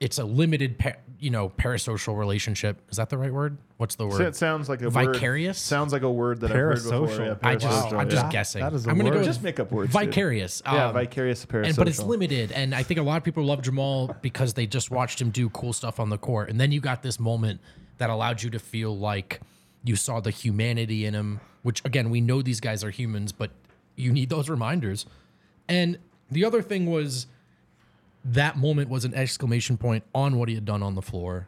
[0.00, 2.82] it's a limited, pa- you know, parasocial relationship.
[2.90, 3.56] Is that the right word?
[3.76, 4.20] What's the So word?
[4.22, 5.56] it sounds like a Vicarious?
[5.56, 7.26] word, sounds like a word that I've heard before Parasocial.
[7.42, 8.30] yeah, I just, parasocial, I'm just yeah.
[8.30, 8.60] guessing.
[8.62, 9.18] that is a I'm gonna word.
[9.18, 10.06] go just make up words dude.
[10.06, 10.62] vicarious.
[10.64, 13.44] yeah Um, vicarious parasocial and but it's limited and i think a lot of people
[13.44, 16.72] love jamal because they just watched him do cool stuff on the court and then
[16.72, 17.60] you got this moment
[17.98, 19.40] that allowed you to feel like
[19.84, 23.50] you saw the humanity in him which again we know these guys are humans but
[23.96, 25.06] you need those reminders
[25.68, 25.98] and
[26.30, 27.26] the other thing was
[28.24, 31.46] that moment was an exclamation point on what he had done on the floor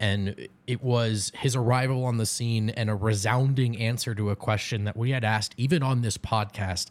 [0.00, 4.84] and it was his arrival on the scene and a resounding answer to a question
[4.84, 6.88] that we had asked even on this podcast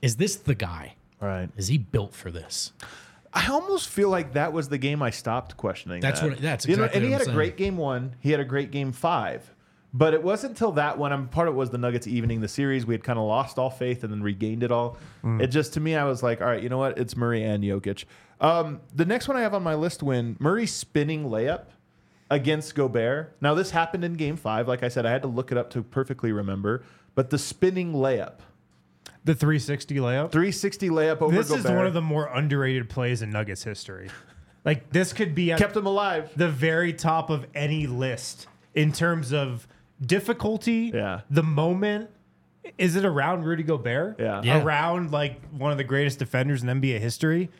[0.00, 2.72] is this the guy right is he built for this?
[3.34, 6.00] I almost feel like that was the game I stopped questioning.
[6.00, 6.30] That's that.
[6.30, 8.14] what- that's you know, exactly and he had I'm a great game one.
[8.20, 9.52] He had a great game five,
[9.94, 11.12] but it wasn't until that one.
[11.12, 12.84] I'm part of it was the Nuggets evening the series.
[12.86, 14.98] We had kind of lost all faith and then regained it all.
[15.24, 15.42] Mm.
[15.42, 16.98] It just to me, I was like, all right, you know what?
[16.98, 18.04] It's Murray and Jokic.
[18.40, 21.66] Um, the next one I have on my list when Murray spinning layup
[22.30, 23.36] against Gobert.
[23.40, 24.68] Now this happened in Game Five.
[24.68, 26.84] Like I said, I had to look it up to perfectly remember.
[27.14, 28.40] But the spinning layup,
[29.24, 30.30] The 360 layup.
[30.30, 34.10] 360 layup over This Gobert, is one of the more underrated plays in Nuggets history.
[34.64, 36.30] Like this could be kept him alive.
[36.36, 39.66] the very top of any list in terms of
[40.00, 40.90] difficulty.
[40.94, 41.20] Yeah.
[41.30, 42.10] The moment.
[42.76, 44.16] Is it around Rudy Gobert?
[44.18, 44.42] Yeah.
[44.44, 44.62] Yeah.
[44.62, 47.50] Around like one of the greatest defenders in NBA history.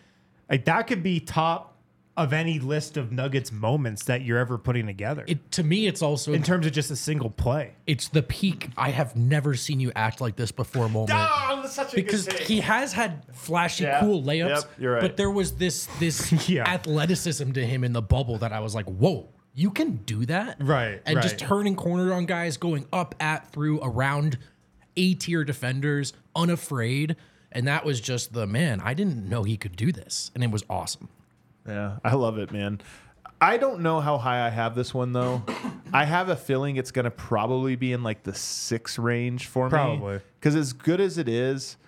[0.50, 1.74] Like that could be top
[2.16, 5.24] of any list of Nuggets moments that you're ever putting together.
[5.28, 7.74] It to me, it's also in terms of just a single play.
[7.86, 8.68] it's the peak.
[8.76, 11.12] I have never seen you act like this before moment.
[11.14, 14.00] Oh, such a because good he has had flashy, Yeah.
[14.00, 14.48] cool layups.
[14.48, 15.00] Yep, you're right.
[15.00, 16.68] But there was this this Yeah.
[16.68, 20.56] athleticism to him in the bubble that I was like, whoa, you can do that,
[20.60, 24.38] Right, And just turning corner on guys, going up at through around
[24.96, 27.16] A tier defenders, unafraid.
[27.50, 28.80] And that was just the man.
[28.80, 31.08] I didn't know he could do this, and it was awesome.
[31.66, 32.80] Yeah, I love it, man.
[33.40, 35.42] I don't know how high I have this one though.
[35.92, 39.66] I have a feeling it's going to probably be in like the six range for
[39.66, 39.70] me.
[39.70, 40.20] Probably.
[40.38, 41.78] Because as good as it is,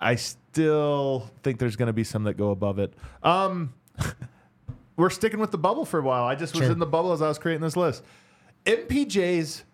[0.00, 2.94] I still think there's going to be some that go above it.
[3.22, 3.74] Um,
[4.98, 6.24] we're sticking with the bubble for a while.
[6.24, 6.72] I just was Sure.
[6.72, 8.02] in the bubble as I was creating this list.
[8.66, 9.64] MPJ's,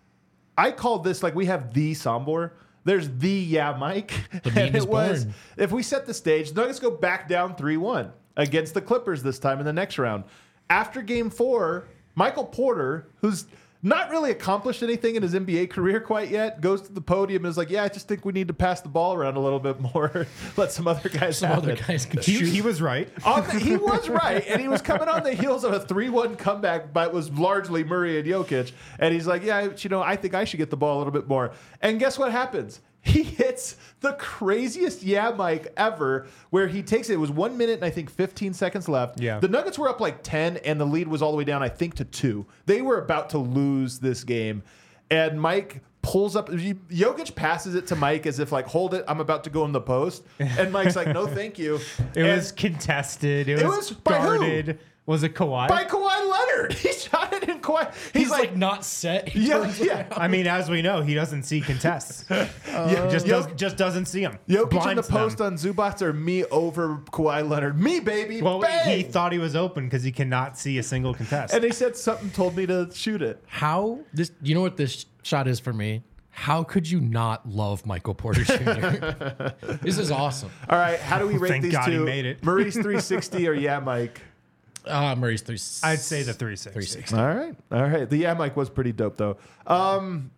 [0.56, 2.52] I called this like we have the Sombor.
[2.84, 4.12] There's the yeah, Mike.
[4.42, 5.34] The meme is born.
[5.56, 9.38] if we set the stage, Nuggets go back down 3 1 against the Clippers this
[9.38, 10.24] time in the next round.
[10.70, 13.46] After game four, Michael Porter, who's
[13.84, 17.50] not really accomplished anything in his NBA career quite yet, goes to the podium and
[17.50, 19.60] is like, Yeah, I just think we need to pass the ball around a little
[19.60, 20.26] bit more.
[20.56, 21.86] Let some other guys Some have other it.
[21.86, 22.48] guys can He, shoot.
[22.48, 23.08] he was right.
[23.24, 26.92] The, he was right, and he was coming on the heels of a three-one comeback,
[26.92, 28.72] but it was largely Murray and Jokic.
[28.98, 31.12] And he's like, "Yeah, you know, I think I should get the ball a little
[31.12, 32.80] bit more." And guess what happens?
[33.04, 37.14] He hits the craziest yeah Mike ever, where he takes it.
[37.14, 39.20] It was one minute and I think 15 seconds left.
[39.20, 39.38] Yeah.
[39.38, 41.68] the Nuggets were up like 10, and the lead was all the way down, I
[41.68, 42.46] think, to two.
[42.66, 44.62] They were about to lose this game,
[45.10, 46.48] and Mike pulls up.
[46.50, 49.72] Jokic passes it to Mike as if like, "Hold it, I'm about to go in
[49.72, 51.76] the post," and Mike's like, "No, thank you."
[52.14, 53.48] It And- was contested.
[53.48, 54.78] It, It was, was guarded.
[55.06, 55.68] Was it Kawhi?
[55.68, 56.72] by Kawhi Leonard.
[56.84, 57.92] He shot it in Kawhi.
[58.12, 59.28] He's, He's like, like not set.
[59.28, 60.06] He yeah, turns yeah.
[60.12, 62.24] I mean, as we know, he doesn't see contests.
[62.74, 64.36] Uh, yeah, just Yo- does, just doesn't see him.
[64.48, 65.16] Jokic in the Blinds them.
[65.16, 67.80] post on Zubac or me over Kawhi Leonard.
[67.80, 68.42] Me, baby.
[68.42, 68.96] Well, bang!
[68.96, 71.54] he thought he was open because he cannot see a single contest.
[71.54, 73.40] and they said something told me to shoot it.
[73.46, 74.32] How this?
[74.42, 76.02] You know what this shot is for me?
[76.30, 79.76] How could you not love Michael Porter Jr.?
[79.82, 80.50] this is awesome.
[80.68, 82.04] All right, how do we rate Thank these God he two?
[82.04, 82.42] made it.
[82.42, 84.20] Murray's 360 or yeah, Mike?
[84.86, 85.58] Uh, Murray's three.
[85.82, 86.70] I'd say the 360.
[86.70, 87.16] 360.
[87.16, 88.08] All right, all right.
[88.08, 89.36] The yeah, Mike was pretty dope though.
[89.66, 90.30] Um,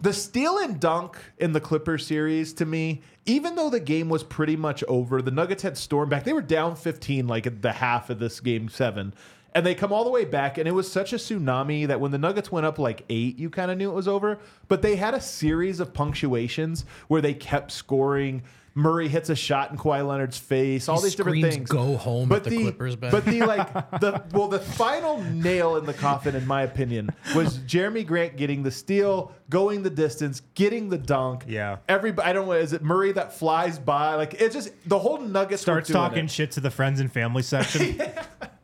[0.00, 4.22] the steal and dunk in the Clippers series to me, even though the game was
[4.22, 6.24] pretty much over, the Nuggets had stormed back.
[6.24, 9.12] They were down 15 like at the half of this game seven.
[9.52, 12.12] And they come all the way back, and it was such a tsunami that when
[12.12, 14.38] the Nuggets went up like eight, you kind of knew it was over.
[14.68, 18.44] But they had a series of punctuations where they kept scoring.
[18.74, 20.88] Murray hits a shot in Kawhi Leonard's face.
[20.88, 21.68] All He these different things.
[21.68, 23.12] "Go home" at the Clippers bench.
[23.12, 27.58] But the like the well, the final nail in the coffin, in my opinion, was
[27.58, 31.44] Jerami Grant getting the steal, going the distance, getting the dunk.
[31.48, 31.78] Yeah.
[31.88, 34.14] Everybody, I don't know, is it Murray that flies by?
[34.14, 36.30] Like it's just the whole Nuggets Starts talking it.
[36.30, 38.00] shit to the friends and family section.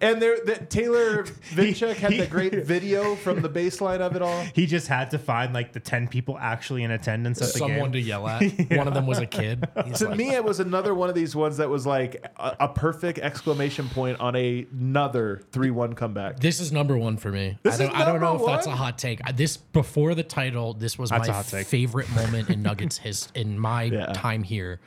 [0.00, 1.24] and there, the, Taylor
[1.54, 4.42] Vinchek had he- the great video from the baseline of it all.
[4.54, 7.90] he just had to find like the 10 people actually in attendance at the Someone
[7.90, 7.92] game.
[7.92, 8.42] to yell at.
[8.72, 9.68] One of them was a kid.
[9.84, 12.56] He's To like, me, it was another one of these ones that was like a,
[12.60, 16.40] a perfect exclamation point on a, another three-one comeback.
[16.40, 17.58] This is number one for me.
[17.62, 19.20] This I don't, is I don't know number if that's a hot take.
[19.36, 21.66] This before the title, this was That's my hot take.
[21.66, 24.06] favorite moment in Nuggets his in my Yeah.
[24.12, 24.80] time here.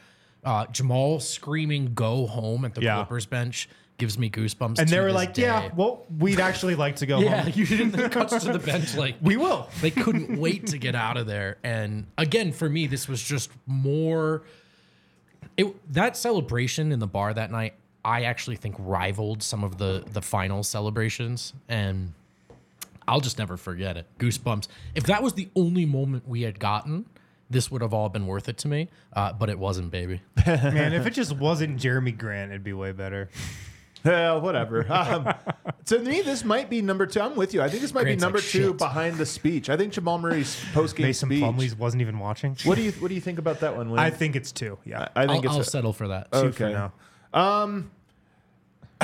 [0.44, 2.96] Uh, Jamal screaming "Go home" at the Yeah.
[2.98, 4.80] Clippers bench gives me goosebumps.
[4.80, 5.44] and they were like, day.
[5.44, 7.44] yeah, well, we'd actually like to go yeah.
[7.44, 7.54] home.
[7.56, 9.70] You didn't cuts to the bench like We will.
[9.82, 11.58] they couldn't wait to get out of there.
[11.64, 14.44] And again, for me, this was just more.
[15.58, 20.04] It that celebration in the bar that night, I actually think rivaled some of the
[20.12, 22.14] the final celebrations, and
[23.08, 24.08] I'll just never forget it.
[24.18, 24.68] Goosebumps.
[24.96, 27.06] If that was the only moment we had gotten,
[27.50, 28.90] this would have all been worth it to me.
[29.14, 30.22] Uh, but it wasn't, baby.
[30.48, 33.30] Man, if it just wasn't Jerami Grant, it'd be way better.
[34.04, 34.86] Well, whatever.
[34.94, 35.34] Um,
[35.86, 37.20] to me, this might be number two.
[37.20, 37.62] I'm with you.
[37.62, 38.78] I think this might Grant's be number like, two shit.
[38.78, 39.70] behind the speech.
[39.70, 41.42] I think Jamal Murray's post game Mason speech.
[41.42, 42.56] Plumlee's wasn't even watching.
[42.64, 43.90] What do you What do you think about that one?
[43.90, 44.00] Wayne?
[44.00, 44.78] I think it's two.
[44.86, 45.10] Yeah.
[45.16, 46.32] I think I'll, I'll it's settle for that.
[46.32, 46.74] Two for okay.
[46.74, 46.94] now.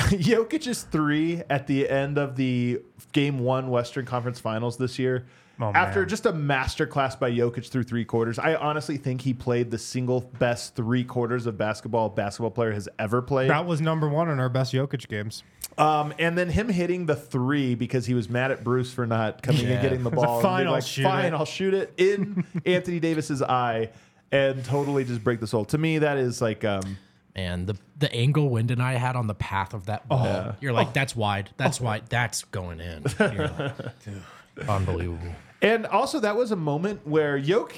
[0.00, 2.80] Jokic's three at the end of the
[3.12, 5.26] Game One Western Conference Finals this year.
[5.62, 6.08] Oh, After man.
[6.08, 10.20] just a masterclass by Jokic through three quarters, I honestly think he played the single
[10.38, 13.50] best three quarters of basketball a basketball player has ever played.
[13.50, 15.42] That was number one in our best Jokic games.
[15.76, 19.42] Um, and then him hitting the three because he was mad at Bruce for not
[19.42, 20.34] coming and getting the ball.
[20.36, 23.90] and fine, I'll like, shoot fine, it." I'll shoot it in Anthony Davis's eye
[24.32, 25.64] and totally just break the soul.
[25.66, 26.96] To me, that is like um,
[27.36, 30.52] and the the angle Wind and I had on the path of that ball, Yeah.
[30.60, 33.04] you're like, that's wide, that's wide, that's going in.
[33.18, 33.74] You're like,
[34.68, 35.32] unbelievable.
[35.62, 37.74] And also, that was a moment where Yoke,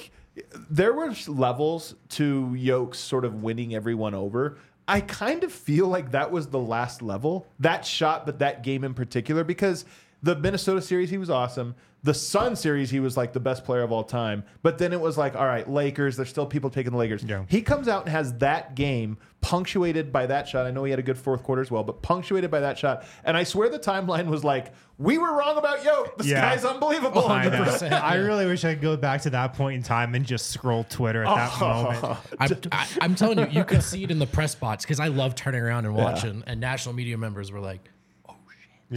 [0.69, 4.57] there were levels to Yoke's sort of winning everyone over.
[4.87, 7.47] I kind of feel like that was the last level.
[7.59, 9.85] That shot, but that game in particular, because
[10.21, 11.75] the Minnesota series, he was awesome.
[12.03, 14.43] The Sun series, he was like the best player of all time.
[14.61, 17.23] But then it was like, all right, Lakers, there's still people taking the Lakers.
[17.23, 17.45] Yeah.
[17.47, 20.65] He comes out and has that game punctuated by that shot.
[20.65, 23.05] I know he had a good fourth quarter as well, but punctuated by that shot.
[23.23, 26.17] And I swear the timeline was like, we were wrong about Yoke.
[26.17, 26.41] This Yeah.
[26.41, 27.23] guy's unbelievable.
[27.25, 27.63] Oh, I know.
[27.97, 30.83] I really wish I could go back to that point in time and just scroll
[30.83, 31.83] Twitter at that oh.
[31.83, 32.17] moment.
[32.39, 35.07] I'm, I, I'm telling you, you could see it in the press bots because I
[35.07, 36.43] love turning around and watching.
[36.47, 37.79] And national media members were like,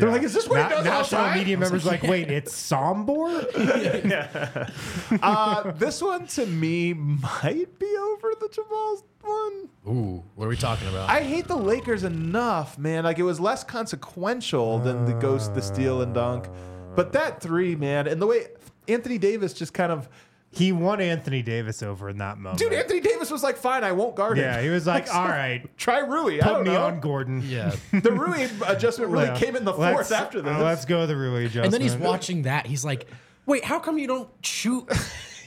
[0.00, 1.36] They're like, is this what Na- he does national outside?
[1.38, 3.46] media members like, wait, it's Sombor?
[5.22, 9.68] Uh, this one to me might be over the Jamal's one.
[9.88, 13.04] "Ooh, what are we talking about?" I hate the Lakers enough, man.
[13.04, 16.48] Like it was less consequential than the ghost, the steal, and dunk.
[16.94, 18.48] But that three, man, and the way
[18.88, 20.08] Anthony Davis just kind of,
[20.56, 22.58] He won Anthony Davis over in that moment.
[22.58, 25.28] dude, Anthony Davis was like, "Fine, I won't guard him." yeah, he was like, all
[25.28, 26.36] right, Try Rui.
[26.40, 26.82] I put don't me know.
[26.86, 27.42] on Gordon.
[27.46, 27.74] yeah.
[27.92, 29.36] The Rui adjustment really Yeah.
[29.38, 30.52] came in the Let's- fourth after this.
[30.56, 31.66] uh, let's go with the Rui adjustment.
[31.66, 32.66] And then he's watching that.
[32.66, 33.06] He's like,
[33.44, 34.88] "Wait, how come you don't shoot?"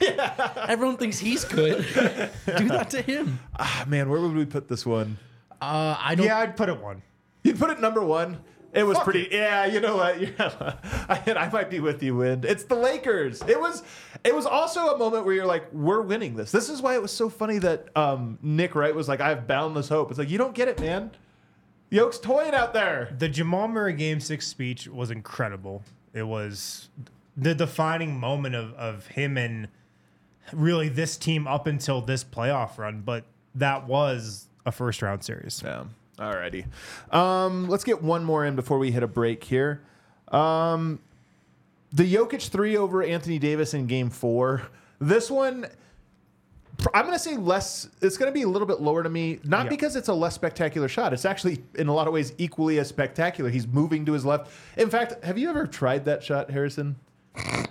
[0.56, 1.78] Everyone thinks he's good.
[1.94, 3.38] Do that to him.
[3.58, 5.18] ah, man, where would we put this one?
[5.60, 6.26] Uh, I don't.
[6.26, 7.02] Yeah, I'd put it one.
[7.42, 8.38] You'd put it number one.
[8.72, 9.28] It was Fuck pretty.
[9.30, 10.20] Yeah, you know what?
[10.20, 10.74] Yeah,
[11.08, 12.44] I, I might be with you, Wind.
[12.44, 13.42] It's the Lakers.
[13.42, 13.82] It was.
[14.22, 16.52] It was also a moment where you're like, we're winning this.
[16.52, 19.46] This is why it was so funny that um, Nick Wright was like, I have
[19.46, 20.10] boundless hope.
[20.10, 21.10] It's like you don't get it, man.
[21.90, 23.14] Yoke's toying out there.
[23.18, 25.82] The Jamal Murray Game Six speech was incredible.
[26.14, 26.88] It was
[27.36, 29.68] the defining moment of of him and
[30.52, 33.02] really this team up until this playoff run.
[33.02, 35.60] But that was a first round series.
[35.64, 35.84] Yeah.
[36.20, 36.66] Alrighty.
[37.14, 39.82] Um, let's get one more in before we hit a break here.
[40.28, 41.00] Um,
[41.92, 44.62] the Jokic three over Anthony Davis in game four.
[45.00, 45.66] This one,
[46.92, 47.88] I'm going to say less.
[48.02, 49.70] It's going to be a little bit lower to me, not Yeah.
[49.70, 51.12] because it's a less spectacular shot.
[51.14, 53.48] It's actually, in a lot of ways, equally as spectacular.
[53.50, 54.52] He's moving to his left.
[54.76, 56.96] In fact, have you ever tried that shot, Harrison?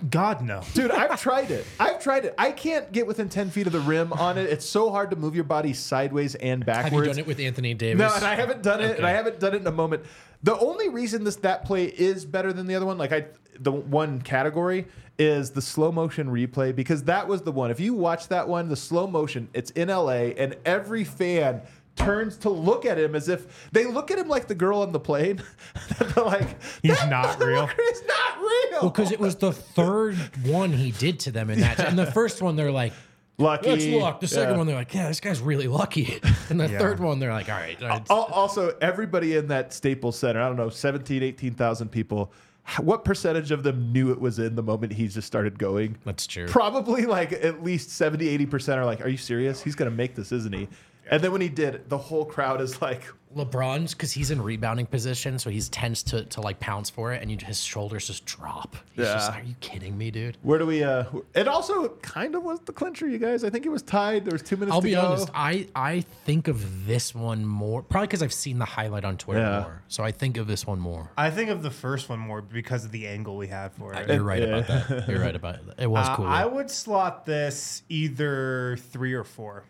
[0.08, 0.62] God no.
[0.72, 1.66] Dude, I've tried it.
[1.78, 2.34] I've tried it.
[2.38, 4.48] I can't get within 10 feet of the rim on it.
[4.48, 6.94] It's so hard to move your body sideways and backwards.
[6.94, 7.98] Have you done it with Anthony Davis?
[7.98, 10.04] No, and I haven't done it, and I haven't done it in a moment.
[10.42, 13.26] The only reason this that play is better than the other one, like I,
[13.58, 14.86] the one category
[15.18, 17.70] is the slow motion replay because that was the one.
[17.70, 21.60] If you watch that one, the slow motion, it's in LA, and every fan
[22.04, 24.92] turns to look at him as if they look at him like the girl on
[24.92, 25.42] the plane.
[25.98, 28.80] They're like, He's "That not real." motherfucker is not real.
[28.82, 31.78] Well, because it was the third one he did to them in that.
[31.80, 32.92] And the first one, they're like,
[33.38, 33.70] lucky.
[33.70, 34.58] "Let's look." The second Yeah.
[34.58, 36.78] one, they're like, "Yeah, this guy's really lucky." And the Yeah.
[36.80, 40.48] third one, they're like, "All right." all right." Also, everybody in that Staples Center, I
[40.48, 42.32] don't know, 17, 18,000 people,
[42.80, 45.96] what percentage of them knew it was in the moment he just started going?
[46.04, 46.46] That's true.
[46.46, 49.62] Probably like at least 70, 80% are like, are you serious?
[49.62, 50.68] He's going to make this, isn't he?
[51.10, 53.02] And then when he did, the whole crowd is like,
[53.36, 57.22] LeBron's because he's in rebounding position, so he tends to to like pounce for it,
[57.22, 58.74] and you, his shoulders just drop.
[58.96, 59.34] He's just Yeah.
[59.36, 62.58] like, "Are you kidding me, dude?" where do we, uh, it also kind of was
[62.60, 63.44] the clincher, you guys.
[63.44, 64.24] I think it was tied.
[64.24, 65.00] There was two minutes I'll to be go.
[65.02, 65.30] honest.
[65.32, 69.40] I I think of this one more, probably because I've seen the highlight on Twitter
[69.42, 69.60] Yeah.
[69.60, 69.82] more.
[69.86, 71.12] So I think of this one more.
[71.16, 74.08] I think of the first one more because of the angle we had for it.
[74.08, 74.56] You're right yeah.
[74.56, 75.08] about that.
[75.08, 75.62] You're right about it.
[75.78, 76.26] It was Uh, cool.
[76.26, 79.62] I would slot this either three or four.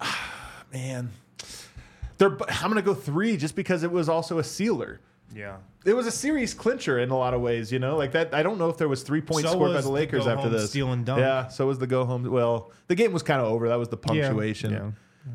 [0.72, 1.10] Man.
[2.18, 5.00] They're, I'm going to go three just because it was also a sealer.
[5.34, 5.58] Yeah.
[5.84, 8.34] It was a series clincher in a lot of ways, you know, like that.
[8.34, 10.30] I don't know if there was three points So scored by the the Lakers go
[10.30, 10.70] after this.
[10.70, 11.20] steal and dunk.
[11.20, 12.24] Yeah, so was the go home.
[12.30, 13.68] Well, the game was kind of over.
[13.68, 14.72] That was the punctuation.
[14.72, 14.90] yeah.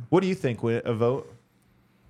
[0.09, 0.61] What do you think?
[0.63, 1.33] A uh, Vogt?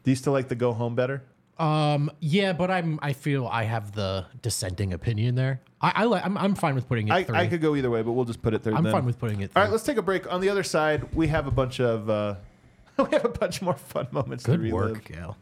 [0.03, 1.23] Do you still like the go home better?
[1.59, 2.99] Um, yeah, but I'm.
[3.01, 5.61] I feel I have the dissenting opinion there.
[5.81, 6.25] I, I like.
[6.25, 7.37] I'm, I'm fine with putting it I, three.
[7.37, 8.73] I could go either way, but we'll just put it third.
[8.73, 8.91] I'm then.
[8.91, 9.51] fine with putting it.
[9.51, 9.61] All Three.
[9.63, 10.31] right, let's take a break.
[10.31, 12.35] On the other side, we have a bunch of uh,
[12.97, 14.91] we have a bunch more fun moments to Good relive.
[14.91, 15.37] work, Gal.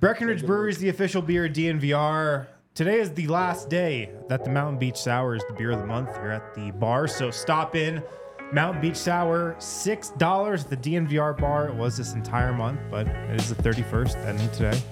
[0.00, 2.46] Breckenridge Brewery is the official beer of DNVR.
[2.74, 5.86] Today is the last day that the Mountain Beach Sour is the beer of the
[5.86, 7.06] month here at the bar.
[7.06, 8.02] So stop in.
[8.52, 11.68] Mountain Beach Sour, $6 at the DNVR bar.
[11.68, 14.82] It was this entire month, but it is the 31st, ending today.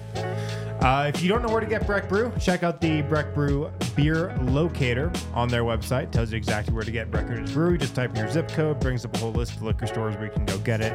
[0.81, 3.71] Uh, if you don't know where to get Breck Brew, check out the Breck Brew
[3.95, 6.09] beer locator on their website.
[6.09, 7.77] Tells you exactly where to get Breckenridge Brewery.
[7.77, 10.25] Just type in your zip code, brings up a whole list of liquor stores where
[10.25, 10.93] you can go get it.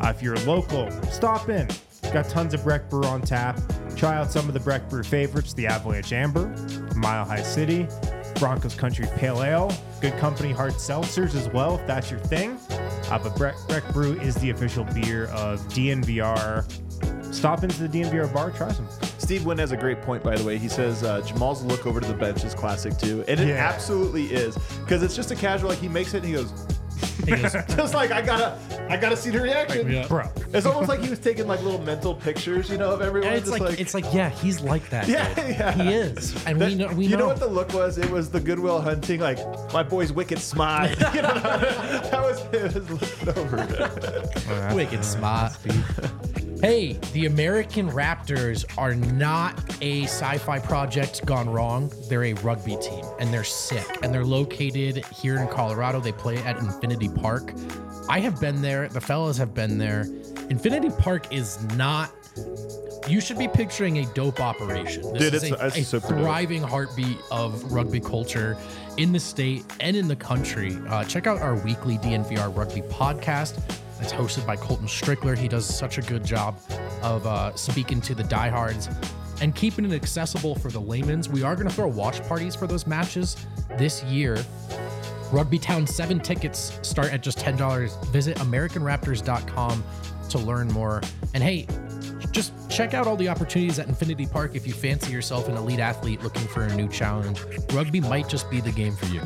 [0.00, 1.68] Uh, if you're local, stop in.
[2.14, 3.60] Got tons of Breck Brew on tap.
[3.94, 6.46] Try out some of the Breck Brew favorites: the Avalanche Amber,
[6.94, 7.86] Mile High City,
[8.38, 12.58] Broncos Country Pale Ale, Good Company Hard Seltzers as well, if that's your thing.
[13.10, 16.64] Uh, but Breck, Breck Brew is the official beer of DNVR.
[17.34, 18.88] Stop into the DNVR bar, try some.
[19.18, 20.56] Steve Wynn has a great point, by the way.
[20.58, 23.54] He says uh, Jamal's look over to the bench is classic too, and it Yeah.
[23.68, 25.68] absolutely is because it's just a casual.
[25.70, 26.52] Like he makes it, and he goes,
[27.26, 29.90] goes, Just like I gotta, I gotta see the reaction.
[29.90, 30.06] yeah.
[30.06, 30.30] Bro.
[30.52, 33.28] It's almost like he was taking like little mental pictures, you know, of everyone.
[33.28, 35.08] And it's just like, it's like yeah, he's like that.
[35.08, 35.48] Yeah, dude.
[35.50, 35.72] yeah.
[35.72, 36.88] He is, and we know.
[36.88, 37.18] We you know.
[37.18, 37.26] know.
[37.28, 37.98] what the look was?
[37.98, 39.38] It was the Goodwill Hunting, like
[39.72, 40.88] my boy's wicked smile.
[41.14, 44.74] you know, that was it was looking over.
[44.74, 45.52] Wicked smart.
[46.62, 51.92] Hey, the American Raptors are not a sci-fi project gone wrong.
[52.08, 53.84] They're a rugby team, and they're sick.
[54.02, 56.00] And they're located here in Colorado.
[56.00, 57.52] They play at Infinity Park.
[58.08, 58.88] I have been there.
[58.88, 60.06] The fellas have been there.
[60.48, 62.10] Infinity Park is not.
[63.06, 65.02] You should be picturing a dope operation.
[65.12, 66.20] This Dude, is it's- a, it's a super dope.
[66.24, 68.56] thriving heartbeat of rugby culture
[68.96, 70.76] in the state and in the country.
[70.88, 73.60] Uh, check out our weekly DNVR rugby podcast.
[74.00, 75.36] It's hosted by Colton Strickler.
[75.36, 76.58] He does such a good job
[77.02, 78.88] of uh, speaking to the diehards
[79.40, 81.28] and keeping it accessible for the layman's.
[81.28, 83.36] We are going to throw watch parties for those matches
[83.78, 84.44] this year.
[85.32, 88.06] Rugby Town 7 tickets start at just $10.
[88.06, 89.84] Visit AmericanRaptors.com
[90.30, 91.02] to learn more.
[91.34, 91.66] And hey,
[92.30, 95.80] just check out all the opportunities at Infinity Park if you fancy yourself an elite
[95.80, 97.40] athlete looking for a new challenge.
[97.72, 99.22] Rugby might just be the game for you.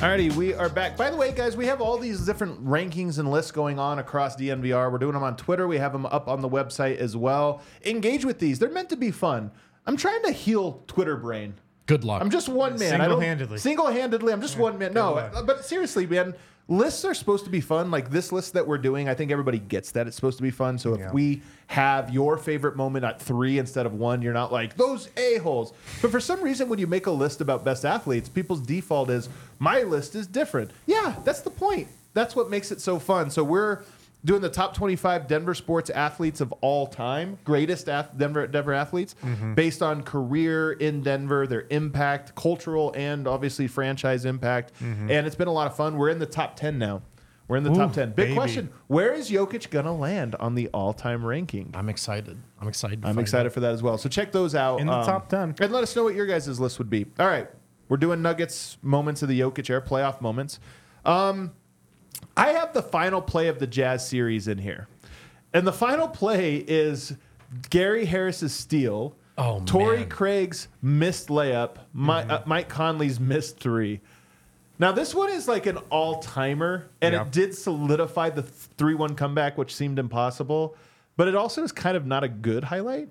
[0.00, 0.96] Alrighty, we are back.
[0.96, 4.34] By the way, guys, we have all these different rankings and lists going on across
[4.34, 4.90] DNVR.
[4.90, 5.68] We're doing them on Twitter.
[5.68, 7.60] We have them up on the website as well.
[7.84, 8.58] Engage with these.
[8.58, 9.50] They're meant to be fun.
[9.84, 11.52] I'm trying to heal Twitter brain.
[11.84, 12.22] Good luck.
[12.22, 12.98] I'm just one man.
[12.98, 13.58] Single-handedly.
[13.58, 14.94] Single-handedly, I'm just one man.
[14.94, 16.34] No, but seriously, man,
[16.70, 17.90] lists are supposed to be fun.
[17.90, 20.50] Like this list that we're doing, I think everybody gets that it's supposed to be
[20.52, 20.78] fun.
[20.78, 21.12] So if Yeah.
[21.12, 25.38] we have your favorite moment at three instead of one, you're not like those a
[25.38, 25.72] holes.
[26.00, 29.28] But for some reason, when you make a list about best athletes, people's default is
[29.58, 30.70] my list is different.
[30.86, 31.88] Yeah, that's the point.
[32.14, 33.30] That's what makes it so fun.
[33.30, 33.80] So we're
[34.24, 39.14] doing the top 25 Denver sports athletes of all time, greatest ath- Denver Denver athletes,
[39.54, 44.72] based on career in Denver, their impact, cultural and obviously franchise impact.
[44.80, 45.96] And it's been a lot of fun.
[45.96, 47.02] We're in the top 10 now.
[47.48, 48.10] We're in the top 10.
[48.10, 48.34] Big baby.
[48.34, 51.72] question: Where is Jokic gonna land on the all-time ranking?
[51.74, 52.38] I'm excited.
[52.60, 53.04] I'm excited.
[53.04, 53.52] I'm excited out.
[53.52, 53.98] for that as well.
[53.98, 55.56] So check those out um, In the top 10.
[55.60, 57.06] and let us know what your guys' list would be.
[57.18, 57.48] All right,
[57.88, 60.60] we're doing Nuggets moments of the Jokic era playoff moments.
[61.04, 61.50] Um,
[62.40, 64.88] I have the final play of the Jazz series in here,
[65.52, 67.14] and the final play is
[67.70, 69.14] Gary Harris's steal.
[69.38, 70.08] Oh, Torrey man.
[70.08, 71.76] Craig's missed layup.
[71.94, 74.00] Mi- uh, Mike Conley's missed three.
[74.78, 77.22] Now this one is like an all-timer, and Yeah.
[77.22, 80.76] it did solidify the three-one comeback, which seemed impossible.
[81.16, 83.08] But it also is kind of not a good highlight.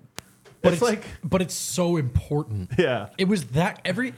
[0.62, 2.70] But it's, it's, like, but it's so important.
[2.78, 4.14] yeah, It was that every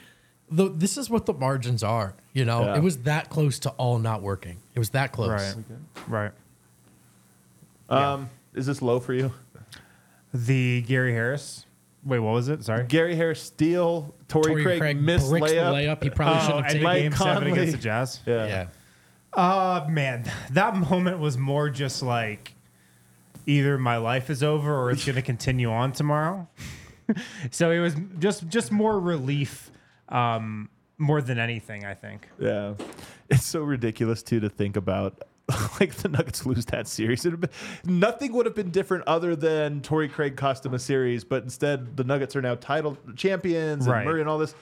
[0.52, 2.62] the this is what the margins are, you know.
[2.64, 2.76] Yeah.
[2.76, 4.58] It was that close to all not working.
[4.74, 5.30] It was that close.
[5.30, 5.64] Right.
[6.08, 6.32] Right.
[7.88, 9.32] Um, is this low for you?
[10.32, 11.66] The Gary Harris.
[12.04, 12.64] Wait, what was it?
[12.64, 12.84] Sorry.
[12.84, 15.72] Gary Harris steal, Torrey, Torrey Craig, Craig missed bricks the layup.
[15.98, 16.02] layup.
[16.02, 16.82] He probably Oh, shouldn't have and taken.
[16.84, 18.20] Mike game seven against the Jazz.
[18.26, 18.46] Yeah.
[18.46, 18.66] Yeah.
[19.34, 22.54] Uh man, that moment was more just like
[23.46, 26.48] either my life is over or it's going to continue on tomorrow.
[27.50, 29.70] so it was just just more relief
[30.12, 32.28] um more than anything, I think.
[32.38, 32.74] Yeah.
[33.28, 35.22] It's so ridiculous too to think about.
[35.80, 37.44] Like the Nuggets lose that series, been,
[37.84, 41.24] nothing would have been different other than Torrey Craig cost them a series.
[41.24, 44.06] But instead, the Nuggets are now title champions and Right.
[44.06, 44.54] Murray and all this.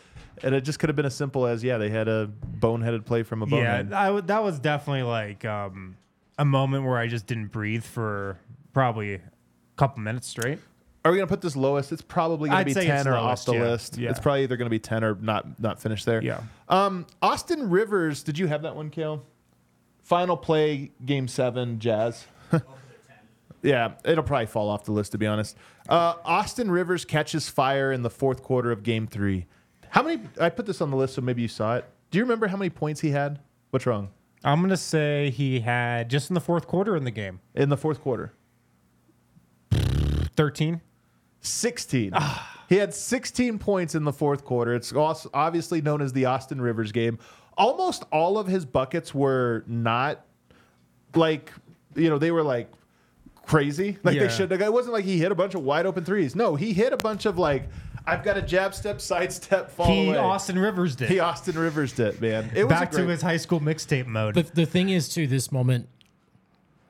[0.42, 3.22] And it just could have been as simple as yeah, they had a boneheaded play
[3.22, 3.92] from a Yeah, bonehead.
[3.92, 5.96] I w- that was definitely like um
[6.38, 8.38] a moment where I just didn't breathe for
[8.72, 9.20] probably a
[9.76, 10.59] couple minutes straight.
[11.05, 11.92] Are we gonna put this lowest?
[11.92, 13.68] It's probably gonna I'd be say ten it's or lowest, off the yeah.
[13.68, 13.98] list.
[13.98, 14.11] Yeah.
[14.11, 16.22] It's probably either gonna be ten or not not finished there.
[16.22, 16.42] Yeah.
[16.68, 19.24] Um, Austin Rivers, did you have that one, Kale?
[20.03, 22.26] Final play, game seven, Jazz.
[23.62, 25.57] yeah, it'll probably fall off the list to be honest.
[25.88, 29.46] Uh, Austin Rivers catches fire in the fourth quarter of game three.
[29.88, 30.22] How many?
[30.38, 31.84] I put this on the list, so maybe you saw it.
[32.11, 33.40] Do you remember how many points he had?
[33.70, 34.11] What's wrong
[34.42, 37.68] I'm going to say he had just in the fourth quarter in the game, in
[37.68, 38.32] the fourth quarter?
[40.36, 40.80] 13.
[41.43, 42.11] 16.
[42.14, 42.64] Ah.
[42.68, 44.74] he had 16 points in the fourth quarter.
[44.74, 47.18] It's also obviously known as the Austin Rivers game.
[47.57, 50.24] Almost all of his buckets were not
[51.14, 51.53] like,
[51.95, 52.70] you know, they were like
[53.47, 53.99] crazy.
[54.03, 54.26] Like Yeah.
[54.26, 54.61] they should have.
[54.61, 56.34] It wasn't like he hit a bunch of wide open threes.
[56.36, 57.68] No, he hit a bunch of like,
[58.07, 60.16] I've got a jab step, side step, fall He away.
[60.16, 61.11] Austin Rivers did.
[61.11, 62.51] he Austin Rivers did, man.
[62.55, 64.34] It was Back great, to his high school mixtape mode.
[64.36, 65.86] The, the thing is, too, this moment,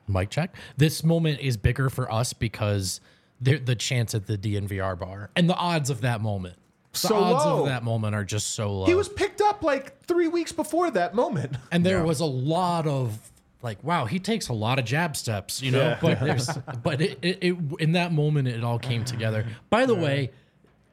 [0.07, 0.55] mic check.
[0.77, 3.01] This moment is bigger for us because
[3.41, 6.55] the the chance at the DNVR bar and the odds of that moment.
[6.93, 7.61] The So odds low.
[7.61, 8.85] of that moment are just so low.
[8.85, 11.55] He was picked up like three weeks before that moment.
[11.71, 13.31] and there was a lot of
[13.63, 15.79] like, wow, he takes a lot of jab steps, you know.
[15.79, 15.97] Yeah.
[16.01, 16.49] But there's,
[16.83, 19.45] but it, it, it in that moment it all came together.
[19.69, 20.31] By the way,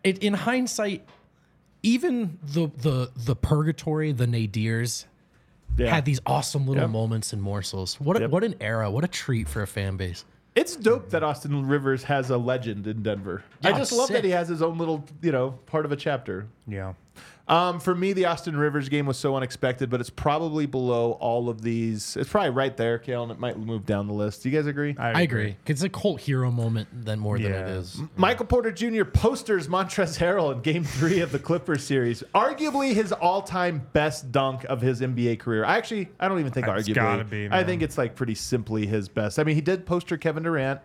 [0.05, 1.05] it in hindsight,
[1.83, 5.05] even the the the purgatory, the nadirs,
[5.77, 5.91] Yeah.
[5.95, 6.91] had these awesome little Yep.
[6.91, 8.01] moments and morsels.
[8.01, 8.31] What a, Yep.
[8.31, 8.91] what an era!
[8.91, 10.25] What a treat for a fan base.
[10.59, 13.45] It's dope that Austin Rivers has a legend in Denver.
[13.63, 15.97] I Yeah, just love that he has his own little, you know, part of a
[15.97, 16.49] chapter.
[16.67, 16.95] Yeah.
[17.47, 21.49] Um, for me, the Austin Rivers game was so unexpected, but it's probably below all
[21.49, 22.15] of these.
[22.15, 24.43] It's probably right there, Kale, and it might move down the list.
[24.43, 24.95] Do you guys agree?
[24.99, 25.57] I agree.
[25.67, 28.05] It's a cult hero moment than more than it Yeah.
[28.17, 29.05] Michael Porter Jr.
[29.05, 34.65] posters Montrezl Harrell in Game Three of the Clippers series, arguably his all-time best dunk
[34.65, 35.65] of his NBA career.
[35.65, 36.95] I actually, I don't even think It's arguably.
[36.95, 39.39] gotta be, I think it's like pretty simply his best.
[39.39, 40.81] I mean, he did poster Kevin Durant,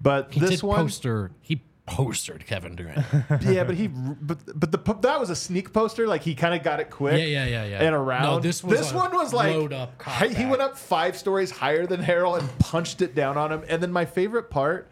[0.00, 1.30] but He this did one, poster.
[1.42, 3.04] He postered Kevin Durant.
[3.42, 6.06] yeah, but he, but but the that was a sneak poster.
[6.06, 7.18] Like he kind of got it quick.
[7.18, 7.82] Yeah, yeah, yeah, yeah.
[7.82, 8.22] And around.
[8.22, 11.50] No, this was this one was like load up hi- he went up five stories
[11.50, 13.64] higher than Harrell and punched it down on him.
[13.68, 14.88] And then my favorite part,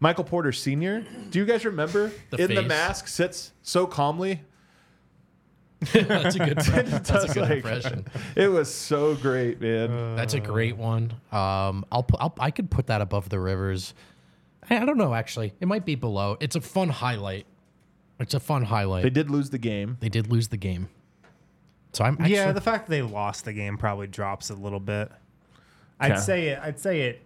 [0.00, 1.04] Michael Porter Sr.
[1.30, 4.42] Do you guys remember The in the mask sits so calmly?
[5.92, 6.58] that's a good.
[6.58, 8.06] That's a good like- impression.
[8.34, 10.16] It was so great, man.
[10.16, 11.12] That's a great one.
[11.30, 12.20] Um, I'll put.
[12.20, 13.94] I'll, I could put that above the rivers.
[14.70, 15.14] I, I don't know.
[15.14, 16.36] Actually, it might be below.
[16.40, 17.46] It's a fun highlight.
[18.20, 19.02] It's a fun highlight.
[19.04, 19.96] they They, did lose the game.
[20.00, 20.88] They did lose the game,
[21.92, 24.80] so I'm actually, yeah, the fact that they lost the game probably drops a little
[24.80, 25.10] bit.
[26.00, 26.20] I'd Okay.
[26.20, 26.58] say it.
[26.62, 27.22] I'd say it.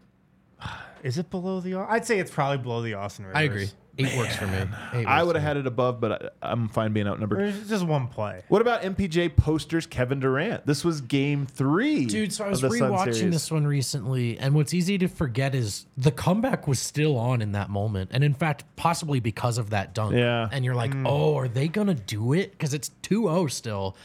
[1.03, 1.75] Is it below the?
[1.77, 3.39] I'd say it's probably below the Austin Rivers.
[3.39, 3.71] I agree.
[3.99, 4.59] Eight works for me.
[4.95, 5.49] Eight I works would have me.
[5.49, 7.41] had it above, but I, I'm fine being outnumbered.
[7.41, 8.43] There's just one play.
[8.49, 10.65] What about MPJ posters Kevin Durant?
[10.67, 12.07] This was game three.
[12.07, 13.33] Dude, so I of was the Sun rewatching series.
[13.33, 17.53] this one recently, and what's easy to forget is the comeback was still on in
[17.53, 20.15] that moment, and in fact, possibly because of that dunk.
[20.15, 20.49] Yeah.
[20.51, 21.07] And you're like, mm.
[21.07, 22.53] oh, are they gonna do it?
[22.53, 23.97] Because it's 2-0 still,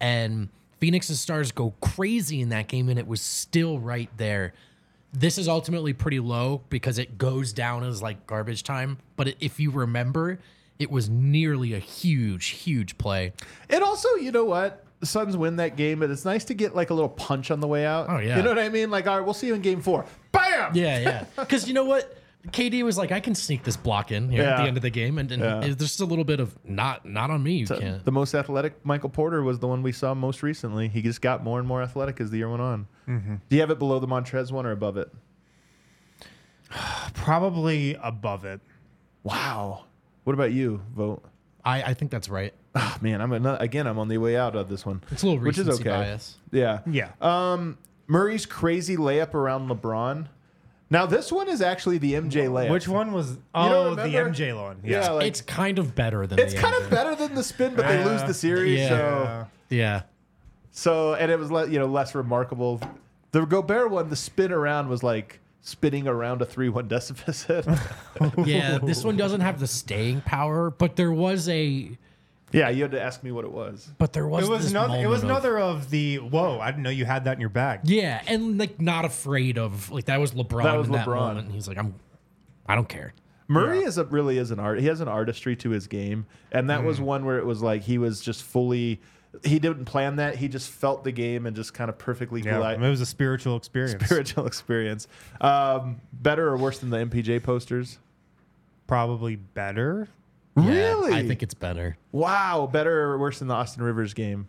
[0.00, 0.48] and
[0.80, 4.52] Phoenix's stars go crazy in that game, and it was still right there.
[5.18, 9.58] This is ultimately pretty low because it goes down as like garbage time, but if
[9.58, 10.40] you remember,
[10.78, 13.32] it was nearly a huge, huge play.
[13.70, 14.84] And also, you know what?
[15.00, 17.60] The Suns win that game, but it's nice to get like a little punch on
[17.60, 18.10] the way out.
[18.10, 18.36] Oh, yeah.
[18.36, 18.90] You know what I mean?
[18.90, 20.04] Like, all right, we'll see you in game four.
[20.32, 20.76] Bam!
[20.76, 21.24] Yeah, yeah.
[21.36, 22.15] Because you know what?
[22.52, 24.62] KD was like, I can sneak this block in here at Yeah.
[24.62, 25.60] the end of the game, and, and Yeah.
[25.60, 27.56] there's just a little bit of not not on me.
[27.58, 28.04] You can't.
[28.04, 30.88] The most athletic Michael Porter was the one we saw most recently.
[30.88, 32.86] He just got more and more athletic as the year went on.
[33.08, 33.34] Mm-hmm.
[33.48, 35.10] Do you have it below the Montrez one or above it?
[37.14, 38.60] Probably above it.
[39.22, 39.84] Wow.
[40.24, 41.24] What about you, Vogt?
[41.64, 42.54] I, I think that's right.
[42.74, 43.86] Oh, man, I'm another, again.
[43.86, 45.02] I'm on the way out of this one.
[45.10, 45.98] It's a little which is recency okay.
[45.98, 46.36] bias.
[46.52, 46.80] Yeah.
[46.86, 47.10] Yeah.
[47.20, 50.28] Um, Murray's crazy layup around LeBron.
[50.88, 52.70] Now this one is actually the MJ layup.
[52.70, 53.38] Which one was?
[53.54, 54.30] Oh, the remember?
[54.30, 54.78] MJ one.
[54.84, 55.10] Yeah, Yeah.
[55.10, 57.86] like it's kind of better than it's the kind of better than the spin, but
[57.88, 58.04] they Yeah.
[58.06, 58.78] lose the series.
[58.78, 58.88] Yeah.
[58.88, 60.02] So Yeah.
[60.70, 62.80] so and it was le- you know less remarkable.
[63.32, 67.66] The Gobert one, the spin around was like spinning around a three-one deficit.
[68.44, 68.78] Yeah.
[68.80, 71.90] This one doesn't have the staying power, but there was a
[72.56, 73.88] yeah, you had to ask me what it was.
[73.98, 74.96] but there was It was this another.
[74.96, 76.16] It was of- another of the.
[76.16, 76.58] Whoa!
[76.58, 77.80] I didn't know you had that in your bag.
[77.84, 81.14] Yeah, and like not afraid of like that was LeBron That was in that LeBron.
[81.14, 81.46] moment.
[81.46, 81.94] And he's like, I'm
[82.66, 83.12] I don't care.
[83.48, 84.80] Murray is a really is an art.
[84.80, 86.86] He has an artistry to his game, and that Mm.
[86.86, 89.00] was one where it was like he was just fully.
[89.44, 90.36] He didn't plan that.
[90.36, 93.06] He just felt the game and just kind of perfectly Yeah, glide- it was a
[93.06, 94.02] spiritual experience.
[94.04, 95.06] spiritual experience.
[95.42, 97.98] Um, better or worse than the MPJ posters?
[98.86, 100.08] Probably better.
[100.56, 101.12] Yeah, really?
[101.12, 101.96] I think it's better.
[102.12, 102.68] wow.
[102.72, 104.48] Better or worse than the Austin Rivers game?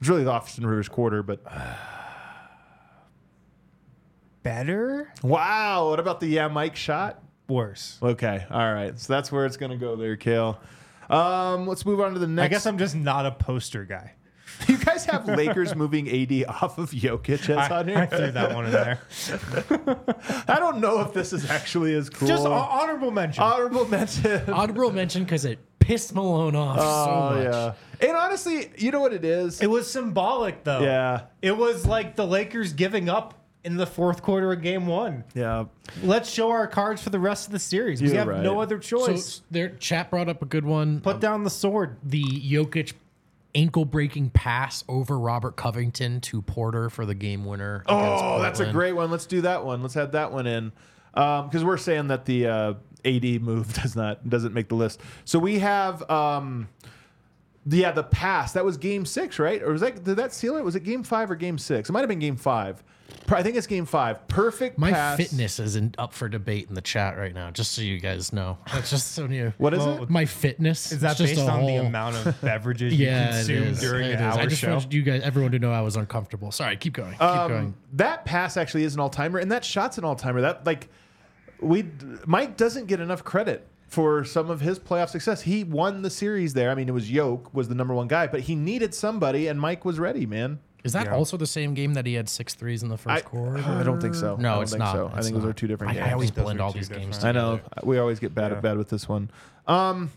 [0.00, 1.44] It's really the Austin Rivers quarter, but
[4.42, 5.12] Better.
[5.22, 5.90] wow.
[5.90, 7.22] What about the yeah Mike shot?
[7.48, 7.98] Worse.
[8.02, 8.98] Okay, all right.
[8.98, 10.58] So that's where it's gonna go there, Kale.
[11.10, 12.44] Um, let's move on to the next.
[12.46, 14.14] I guess I'm just not a poster guy.
[14.68, 17.98] You guys have Lakers moving AD off of Jokic as on I, here.
[17.98, 19.00] I threw that one in there.
[20.48, 22.28] I don't know if this is actually as cool.
[22.28, 23.42] Just honorable mention.
[23.42, 24.42] honorable mention.
[24.50, 27.44] Honorable mention because it pissed Malone off oh, so Oh much.
[28.00, 28.08] yeah.
[28.08, 29.60] And honestly, you know what it is?
[29.60, 30.80] it was symbolic though.
[30.80, 31.22] yeah.
[31.42, 33.34] It was like the Lakers giving up
[33.64, 35.24] in the fourth quarter of game one.
[35.34, 35.66] Yeah.
[36.02, 38.00] Let's show our cards for the rest of the series.
[38.00, 38.42] we You're have right.
[38.42, 39.42] no other So choice.
[39.50, 41.00] their chat brought up a good one.
[41.00, 41.96] Put um, down the sword.
[42.02, 42.94] the Jokic
[43.54, 47.84] ankle breaking pass over Robert Covington to Porter for the game winner.
[47.86, 49.10] Oh, that's a great one.
[49.10, 49.82] Let's do that one.
[49.82, 50.72] Let's add that one in
[51.12, 52.74] because we're saying that the uh,
[53.04, 55.00] AD move does not doesn't make the list.
[55.24, 56.08] So we have.
[56.10, 56.68] Um,
[57.66, 58.52] yeah, the pass.
[58.52, 59.62] That was game six, right?
[59.62, 60.64] Or was that did that seal it?
[60.64, 61.88] Was it game five or game six?
[61.88, 62.82] It might have been game five.
[63.28, 64.26] I think it's game five.
[64.28, 65.16] Perfect My pass.
[65.16, 68.56] fitness isn't up for debate in the chat right now, just so you guys know.
[68.72, 69.52] That's just so new.
[69.58, 70.10] What is Well, it?
[70.10, 73.32] My fitness Is that just based a on the amount of beverages yeah, you it
[73.38, 73.80] consume is.
[73.80, 74.36] during It an is.
[74.36, 74.70] I hour just show?
[74.74, 76.50] wanted you guys, everyone, to know I was uncomfortable.
[76.52, 77.12] Sorry, keep going.
[77.12, 77.74] Keep Um, going.
[77.94, 80.40] That pass actually is an all timer, and that shot's an all timer.
[80.40, 80.88] That like
[81.60, 81.86] we
[82.26, 85.42] Mike doesn't get enough credit for some of his playoff success.
[85.42, 86.70] He won the series there.
[86.70, 89.60] I mean, it was Yoke was the number one guy, but he needed somebody, and
[89.60, 90.60] Mike was ready, man.
[90.84, 91.14] Is that Yeah.
[91.14, 93.58] also the same game that he had six threes in the first I, quarter?
[93.58, 94.36] I don't think so.
[94.36, 94.94] No, I it's think not.
[94.94, 95.10] So.
[95.12, 96.06] I It's think those are two different I, games.
[96.06, 97.16] I always Those blend all two these games.
[97.18, 97.36] different.
[97.36, 98.60] I know we always get bad Yeah.
[98.60, 99.30] bad with this one.
[99.66, 100.10] Um,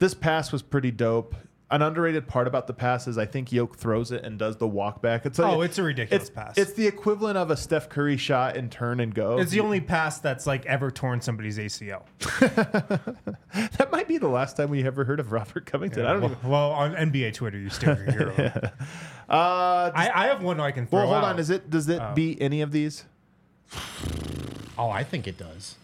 [0.00, 1.34] this pass was pretty dope.
[1.74, 4.68] An underrated part about the pass is I think Yoke throws it and does the
[4.68, 5.26] walk back.
[5.26, 6.56] It's like, Oh, it's a ridiculous it's, pass.
[6.56, 9.38] It's the equivalent of a Steph Curry shot and turn and go.
[9.38, 12.04] It's the only pass that's like ever torn somebody's ACL.
[12.38, 16.06] that might be the last time we ever heard of Robert Covington.
[16.06, 16.48] I don't well, even.
[16.48, 18.52] well, on NBA Twitter, you still can hear him.
[19.28, 21.24] Uh, I, I have one I can throw well, hold out.
[21.24, 21.38] on.
[21.40, 23.04] Is it does it beat any of these?
[24.78, 25.74] Oh, I think it does.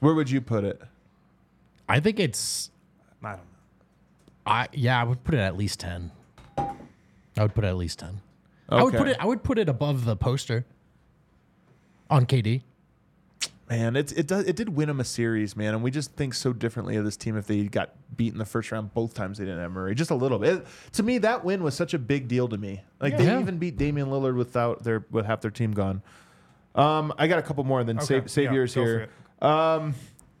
[0.00, 0.80] Where would you put it?
[1.88, 2.70] I think it's.
[3.22, 3.55] I don't know.
[4.46, 6.12] I yeah, I would put it at least ten.
[6.58, 8.20] I would put it at least ten.
[8.68, 9.16] I would put it.
[9.20, 10.64] I would put it above the poster.
[12.08, 12.62] On KD.
[13.68, 16.34] Man, it's it does it did win him a series, man, and we just think
[16.34, 19.38] so differently of this team if they got beat in the first round both times
[19.38, 20.58] they didn't have Murray, just a little bit.
[20.58, 22.82] It- to me, that win was such a big deal to me.
[23.00, 23.40] Like they Yeah.
[23.40, 26.00] even beat Damian Lillard without their with half their team gone.
[26.76, 29.08] Um, I got a couple more, and then Okay, save save yeah, yours here.
[29.42, 29.94] Um,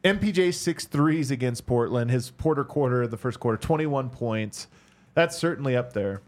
[0.06, 2.10] MPJ six threes against Portland.
[2.10, 4.68] His Porter quarter of the first quarter, twenty one points.
[5.14, 6.22] That's certainly up there.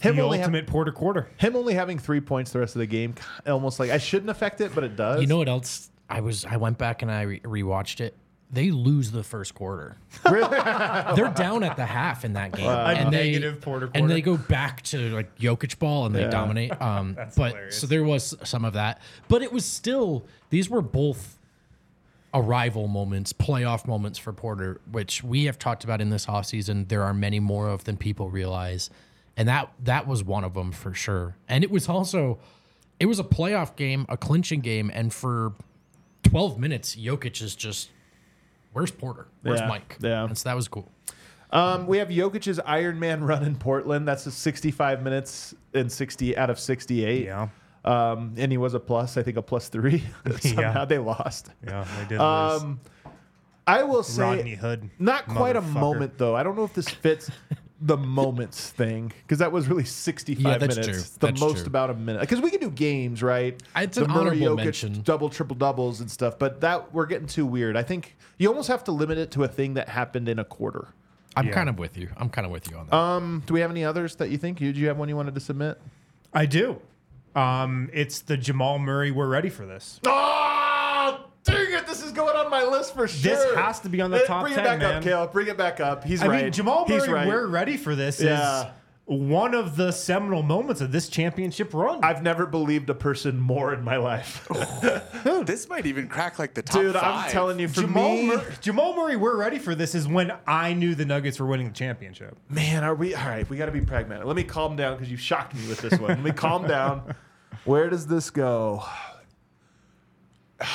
[0.00, 1.28] Him The only, ha- ultimate Porter quarter.
[1.38, 3.14] him only having three points the rest of the game,
[3.46, 5.20] almost like I shouldn't affect it, but it does.
[5.20, 5.90] You know what else?
[6.10, 6.44] I was.
[6.44, 8.14] I went back and I re- rewatched it.
[8.50, 9.96] They lose the first quarter.
[10.30, 10.48] Really?
[11.16, 13.98] They're down at the half in that game, and they negative Porter quarter.
[13.98, 16.28] and they go back to like Jokic ball and they Yeah.
[16.30, 16.80] dominate.
[16.82, 17.78] Um, That's but hilarious.
[17.80, 21.38] so there was some of that, but it was still these were both
[22.34, 26.88] arrival moments, playoff moments for Porter, which we have talked about in this offseason.
[26.88, 28.88] There are many more of than people realize.
[29.36, 31.36] And that that was one of them for sure.
[31.48, 32.38] And it was also
[33.00, 35.52] it was a playoff game, a clinching game, and for
[36.24, 37.90] 12 minutes, Jokic is just
[38.72, 39.26] where's Porter?
[39.42, 39.96] Where's Yeah, Mike?
[40.00, 40.24] yeah.
[40.24, 40.90] And so that was cool.
[41.50, 44.08] Um, we have Jokic's Iron Man run in Portland.
[44.08, 47.24] That's a 65 minutes and 60 out of 68.
[47.24, 47.48] Yeah.
[47.84, 50.04] Um, and he was a plus, I think a plus three.
[50.40, 51.50] Somehow they lost.
[51.66, 52.62] Yeah, they did lose.
[52.62, 52.80] Um,
[53.66, 54.90] I will say, Rodney Hood.
[54.98, 56.34] not quite a moment though.
[56.34, 57.30] I don't know if this fits
[57.80, 60.88] the moments thing because that was really 65 Yeah, that's minutes.
[60.88, 61.18] true.
[61.20, 61.66] The That's most true.
[61.66, 63.60] about a minute because we can do games, right?
[63.76, 65.02] It's the an Murray honorable Jokic mention.
[65.02, 67.76] double triple doubles and stuff, but that we're getting too weird.
[67.76, 70.44] I think you almost have to limit it to a thing that happened in a
[70.44, 70.88] quarter.
[71.36, 71.52] I'm Yeah.
[71.54, 72.08] kind of with you.
[72.16, 72.94] I'm kind of with you on that.
[72.96, 74.60] Um, do we have any others that you think?
[74.60, 75.80] You, do you have one you wanted to submit?
[76.34, 76.80] I do.
[77.34, 79.10] Um, it's the Jamal Murray.
[79.10, 80.00] We're ready for this.
[80.06, 81.86] Oh, dang it!
[81.86, 83.30] This is going on my list for sure.
[83.34, 84.96] This has to be on the top Bring 10, it back man.
[84.96, 85.26] up, Kale.
[85.28, 86.04] Bring it back up.
[86.04, 86.44] He's I right.
[86.44, 87.08] mean, Jamal Murray.
[87.08, 87.26] right.
[87.26, 88.20] We're ready for this.
[88.20, 88.60] Yeah.
[88.60, 88.66] Is
[89.04, 91.98] one of the seminal moments of this championship run.
[92.04, 94.46] I've never believed a person more in my life,
[95.26, 96.94] oh, This might even crack like the top dude.
[96.94, 97.26] five.
[97.26, 99.94] I'm telling you, for Jamal, me, Mur- Jamal Murray, we're ready for this.
[99.94, 102.36] Is when I knew the Nuggets were winning the championship.
[102.48, 103.48] man, are we all right?
[103.50, 104.24] We got to be pragmatic.
[104.24, 106.08] Let me calm down because you shocked me with this one.
[106.10, 107.14] Let me calm down.
[107.64, 108.84] Where does this go?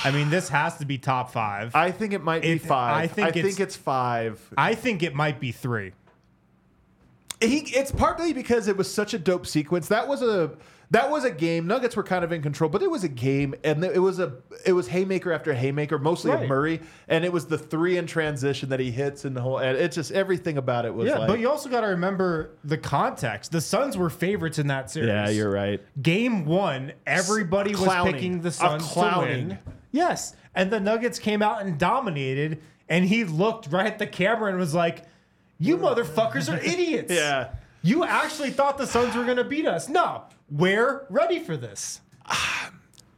[0.04, 1.74] I mean, this has to be top five.
[1.74, 2.96] I, I think it might be It- five.
[3.04, 4.54] I think I it's- think it's five.
[4.76, 5.94] think it might be three.
[7.40, 9.88] He, it's partly because it was such a dope sequence.
[9.90, 10.52] That was a
[10.90, 11.68] that was a game.
[11.68, 14.34] Nuggets were kind of in control, but it was a game, and it was a
[14.66, 18.70] it was haymaker after haymaker, mostly of Murray, and it was the three in transition
[18.70, 19.60] that he hits, and the whole.
[19.60, 21.28] And it's just everything about it was Yeah, like.
[21.28, 23.52] but you also got to remember the context.
[23.52, 25.10] The Suns were favorites in that series.
[25.10, 25.80] yeah, you're right.
[26.02, 28.14] Game one, everybody was Clowning.
[28.14, 29.60] picking the Suns to win.
[29.92, 34.50] Yes, and the Nuggets came out and dominated, and he looked right at the camera
[34.50, 35.04] and was like,
[35.60, 37.50] "You motherfuckers are idiots." Yeah.
[37.84, 39.88] You actually thought the Suns were going to beat us.
[39.88, 42.02] No, we're ready for this.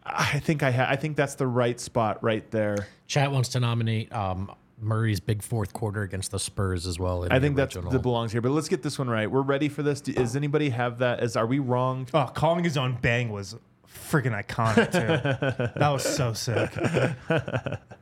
[0.06, 2.88] I think I ha- I think that's the right spot right there.
[3.08, 7.24] Chat wants to nominate um, Murray's big fourth quarter against the Spurs as well.
[7.24, 8.42] in I think that's that belongs here.
[8.42, 9.30] But let's get this one right.
[9.30, 10.02] We're ready for this.
[10.02, 11.22] Does anybody have that?
[11.24, 12.08] Is are we wrong?
[12.14, 13.56] Oh, calling his own bang was
[13.94, 15.72] freaking iconic too.
[15.80, 16.76] that was so sick.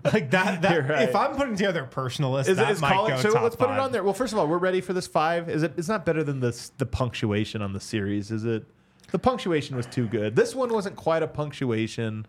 [0.03, 0.61] Like that.
[0.61, 1.09] That right.
[1.09, 3.33] if I'm putting together a personal list, Is, that it, is might calling, go so
[3.33, 4.03] top let's put it on there.
[4.03, 5.49] Well, first of all, we're ready for this five.
[5.49, 5.73] Is it?
[5.77, 6.69] It's not better than this.
[6.77, 8.65] The punctuation on the series is it?
[9.11, 10.35] The punctuation was too good.
[10.35, 12.27] This one wasn't quite a punctuation.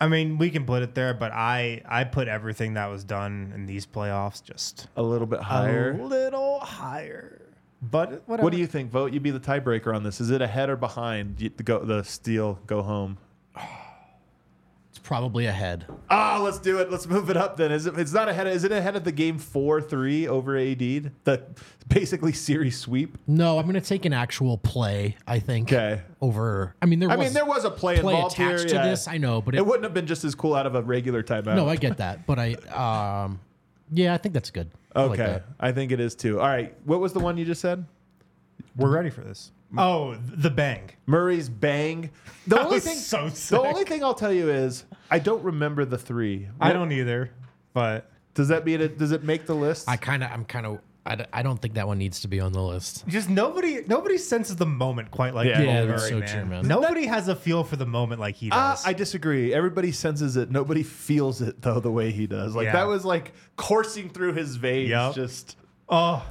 [0.00, 3.52] I mean, we can put it there, but I I put everything that was done
[3.54, 7.39] in these playoffs just A little bit higher, a little higher.
[7.82, 8.44] But whatever.
[8.44, 8.90] What do you think?
[8.90, 9.12] Vogt.
[9.12, 10.20] You be the tiebreaker on this.
[10.20, 11.38] Is it ahead or behind?
[11.38, 12.58] The go the steal.
[12.66, 13.18] Go home.
[14.90, 15.86] It's probably ahead.
[16.10, 16.90] Ah, let's do it.
[16.90, 17.70] Let's move it up then.
[17.70, 17.96] Is it?
[17.98, 18.48] It's not ahead.
[18.48, 20.78] Is it ahead of the game four three over AD?
[20.78, 21.46] The
[21.88, 23.16] basically series sweep.
[23.26, 25.16] No, I'm going to take an actual play.
[25.26, 25.72] I think.
[25.72, 26.02] Okay.
[26.20, 26.74] Over.
[26.82, 27.08] I mean, there.
[27.08, 28.68] I was mean, there was a play, play involved attached here.
[28.68, 28.90] to yeah.
[28.90, 29.06] this.
[29.06, 31.22] I know, but it, It wouldn't have been just as cool out of a regular
[31.22, 31.54] timeout.
[31.54, 32.54] no, I get that, but I.
[33.24, 33.40] Um,
[33.92, 34.70] yeah, I think that's good.
[34.94, 35.44] I like Okay, that.
[35.58, 36.40] I think it is too.
[36.40, 37.84] All right, what was the one you just said?
[38.76, 39.52] We're ready for this.
[39.78, 40.90] Oh, the bang.
[41.06, 42.10] Murray's bang.
[42.46, 45.42] The That only was thing, so the only thing I'll tell you is I don't
[45.44, 46.48] remember the three.
[46.60, 47.30] I don't either,
[47.72, 48.98] but Does that mean it?
[48.98, 49.88] Does it make the list?
[49.88, 52.28] I kind of, I'm kind of, I, d- I don't think that one needs to
[52.28, 53.04] be on the list.
[53.08, 55.56] just nobody nobody senses the moment quite like Yeah.
[55.62, 56.28] Joel Yeah, Murray, that's so man.
[56.28, 56.68] true, man.
[56.68, 58.86] Nobody has a feel for the moment like he Uh, does.
[58.86, 59.54] I disagree.
[59.54, 60.50] Everybody senses it.
[60.50, 62.54] Nobody feels it though the way he does.
[62.54, 62.72] Like Yeah.
[62.72, 64.90] that was like coursing through his veins.
[64.90, 65.14] Yep.
[65.14, 65.56] Just
[65.88, 66.22] oh,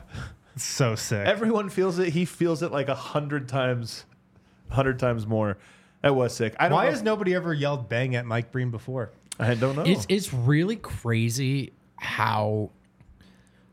[0.55, 1.25] it's so sick.
[1.27, 2.09] everyone feels it.
[2.09, 4.05] He feels it like a hundred times,
[4.69, 5.57] hundred times more.
[6.03, 6.55] That was sick.
[6.59, 6.75] I don't.
[6.77, 6.91] Why know.
[6.91, 9.11] has nobody ever yelled bang at Mike Breen before?
[9.39, 9.83] I don't know.
[9.83, 12.69] It's it's really crazy how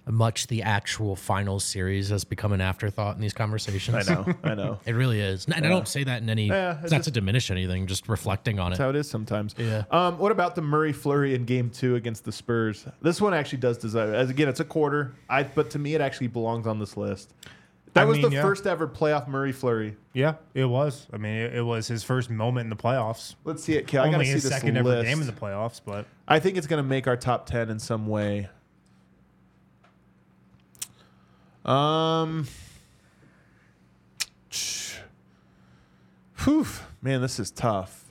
[0.07, 4.09] much the actual final series has become an afterthought in these conversations.
[4.09, 4.35] I know.
[4.45, 4.79] I know.
[4.87, 5.47] It really is.
[5.47, 8.09] And I don't say that in any, Yeah, it's it's not to diminish anything, just
[8.09, 8.77] reflecting on it.
[8.77, 9.55] That's how it is sometimes.
[9.59, 9.85] Yeah.
[9.91, 12.87] Um, what about the Murray flurry in Game Two against the Spurs?
[13.03, 14.15] This one actually does deserve.
[14.15, 15.15] As again, it's a quarter.
[15.29, 17.35] I but to me, it actually belongs on this list.
[17.95, 18.43] That I was mean, the yeah.
[18.43, 19.97] first ever playoff Murray flurry.
[20.13, 21.07] Yeah, it was.
[21.15, 23.37] I mean, it, it was his first moment in the playoffs.
[23.45, 23.87] Let's see it.
[23.87, 24.03] Kel.
[24.03, 24.87] I gotta Only see his this second list.
[24.87, 27.71] ever game in the playoffs, but I think it's going to make our top 10
[27.71, 28.51] in some way.
[31.67, 32.47] Um,
[36.39, 36.67] whew,
[37.03, 38.05] man, this is tough.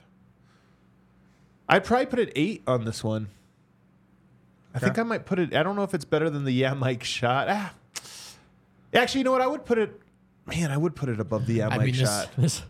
[1.68, 3.28] I'd probably put it eight on this one.
[4.74, 5.54] I think I might put it.
[5.54, 7.48] I don't know if it's better than the yeah Mike shot.
[7.48, 7.72] Ah.
[8.92, 9.40] Actually, you know what?
[9.40, 10.00] I would put it.
[10.46, 12.30] Man, I would put it above the yeah I Mike mean, this, shot.
[12.38, 12.62] this,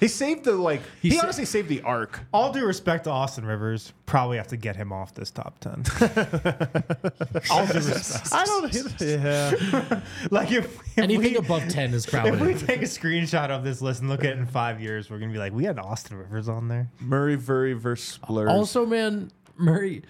[0.00, 0.82] He saved the like.
[1.00, 2.20] He, He sa- honestly saved the arc.
[2.32, 5.82] all due respect to Austin Rivers, probably have to get him off this top ten.
[7.50, 8.28] all due respect.
[8.32, 9.00] I don't.
[9.00, 10.00] Yeah.
[10.30, 12.32] Like if, if anything we, above 10 is probably.
[12.32, 12.66] if we probably.
[12.66, 15.32] take a screenshot of this list and look at it in five years, we're gonna
[15.32, 16.90] be like, we had Austin Rivers on there.
[17.00, 18.48] Murray Murray versus Splurs.
[18.50, 20.02] Also, man, Murray,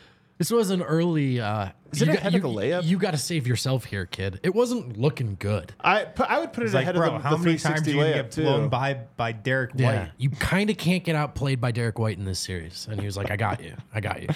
[0.43, 1.41] this was an early.
[1.41, 2.85] Uh, Is it you ahead got, of the you, layup?
[2.85, 4.41] You got to save yourself here, kid.
[4.43, 5.73] It wasn't looking good.
[5.81, 7.59] I pu- I would put it It's like, ahead bro, of the, how the many
[7.59, 8.43] times 360 do you layup get too.
[8.43, 9.81] blown by by Derrick White?
[9.83, 10.11] Yeah, White?
[10.19, 13.17] you kind of can't get outplayed by Derrick White in this series, and he was
[13.17, 14.29] like, "I got you, I got you."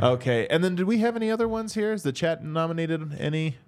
[0.00, 1.92] Okay, and then did we have any other ones here?
[1.92, 3.58] Is the chat nominated any?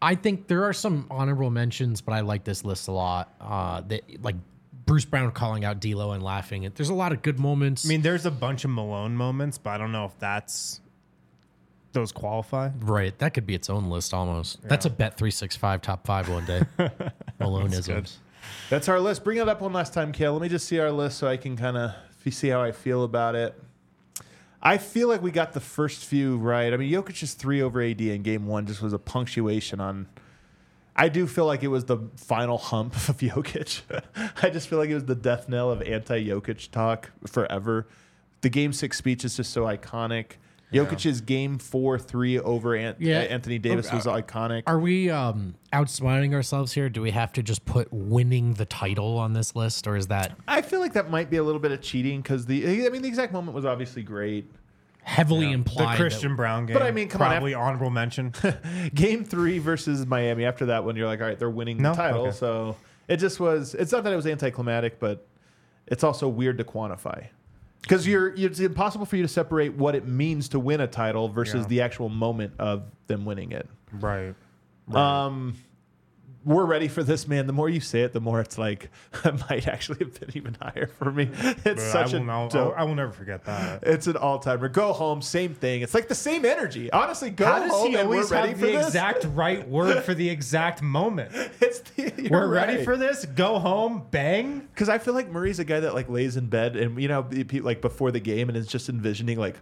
[0.00, 3.34] I think there are some honorable mentions, but I like this list a lot.
[3.42, 4.36] Uh, that like
[4.92, 6.70] Bruce Brown calling out D'Lo and laughing.
[6.74, 7.86] There's a lot of good moments.
[7.86, 10.82] I mean, there's a bunch of Malone moments, but I don't know if that's
[11.92, 12.68] those qualify.
[12.80, 13.18] right?
[13.18, 14.60] That could be its own list almost.
[14.68, 16.60] That's a bet three six five top five one day.
[17.40, 18.16] Maloneisms.
[18.68, 19.24] That's our list.
[19.24, 20.34] Bring it up one last time, Kale.
[20.34, 21.94] Let me just see our list so I can kind of
[22.30, 23.58] see how I feel about it.
[24.60, 26.70] I feel like we got the first few right.
[26.70, 30.06] I mean, Jokic's three over AD in game one just was a punctuation on.
[30.94, 33.82] I do feel like it was the final hump of Jokic.
[34.42, 37.86] I just feel like it was the death knell of anti Jokic talk forever.
[38.42, 40.32] The game six speech is just so iconic.
[40.72, 43.18] Jokic's game four three over Ant- Yeah.
[43.20, 44.62] Anthony Davis was iconic.
[44.66, 46.88] Are we um, outsmarting ourselves here?
[46.88, 50.34] Do we have to just put winning the title on this list, or is that
[50.48, 53.02] I feel like that might be a little bit of cheating because the I mean
[53.02, 54.50] the exact moment was obviously great.
[55.04, 55.96] Heavily The implied?
[55.98, 56.74] Christian Braun game.
[56.74, 58.32] But I mean, come on, probably honorable mention.
[58.94, 60.44] Game three versus Miami.
[60.44, 61.90] After that one, you're like, all right, they're winning No?
[61.90, 62.22] the title.
[62.28, 62.36] Okay.
[62.36, 62.76] So
[63.08, 63.74] it just was.
[63.74, 65.26] It's not that it was anticlimactic, but
[65.88, 67.26] it's also weird to quantify
[67.82, 68.32] because you're.
[68.36, 71.68] It's impossible for you to separate what it means to win a title versus Yeah.
[71.68, 73.68] the actual moment of them winning it.
[73.92, 74.34] right.
[74.92, 75.56] Um,
[76.44, 77.46] we're ready for this, man.
[77.46, 78.90] The more you say it, the more it's like
[79.24, 81.30] it might actually have been even higher for me.
[81.32, 83.82] It's Bro, such I a will, know- dope- I will never forget that.
[83.84, 84.68] It's an all timer.
[84.68, 85.82] Go home, same thing.
[85.82, 86.90] It's like the same energy.
[86.92, 88.86] Honestly, go How does home he and we're always ready have for the this.
[88.88, 91.32] exact right word for the exact moment?
[91.60, 93.24] It's the, you're We're ready for this.
[93.24, 94.60] Go home, bang.
[94.74, 97.22] Because I feel like Murray's a guy that like lays in bed and you know
[97.30, 99.56] he- he- like before the game and is just envisioning like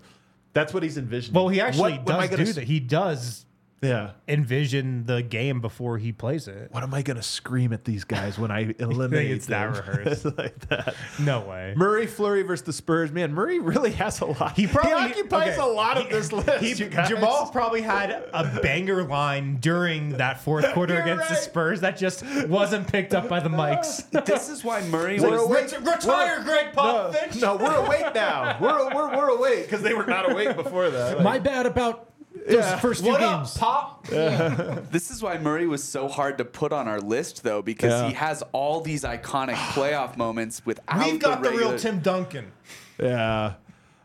[0.52, 1.34] that's what he's envisioning.
[1.34, 2.64] Well, he actually What- what am I does gonna do s- that.
[2.64, 3.44] He does
[3.82, 4.10] Yeah.
[4.28, 6.68] envision the game before he plays it.
[6.70, 9.84] What am I gonna scream at these guys when I eliminate it's that them?
[9.96, 10.24] rehearsed.
[10.36, 10.94] Like that.
[11.18, 11.74] No way.
[11.76, 13.10] Murray Flurry versus the Spurs.
[13.10, 14.56] Man, Murray really has a lot.
[14.56, 15.62] He probably occupies okay.
[15.62, 16.62] a lot of this list.
[16.62, 17.08] He, you guys.
[17.08, 21.34] Jamal probably had a banger line during that fourth quarter You're against the.
[21.36, 24.08] Spurs that just wasn't picked up by the mics.
[24.24, 25.72] This is why Murray We're was.
[25.72, 25.86] awake.
[25.86, 27.40] Retire, Gregg Popovich.
[27.40, 28.58] no, we're awake now.
[28.60, 31.22] We're we're, we're awake because they were not awake before that.
[31.22, 32.09] My bad about those
[32.54, 32.78] Yeah.
[32.78, 33.56] first few What up, games.
[33.56, 34.06] Pop?
[34.90, 38.08] This is why Murray was so hard to put on our list, though, because Yeah.
[38.08, 42.52] he has all these iconic playoff moments without We've got the, regular- real Tim Duncan.
[42.98, 43.54] Yeah.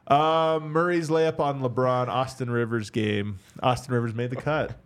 [0.07, 3.39] Um, Murray's layup on LeBron, Austin Rivers game.
[3.63, 4.77] Austin Rivers made the cut.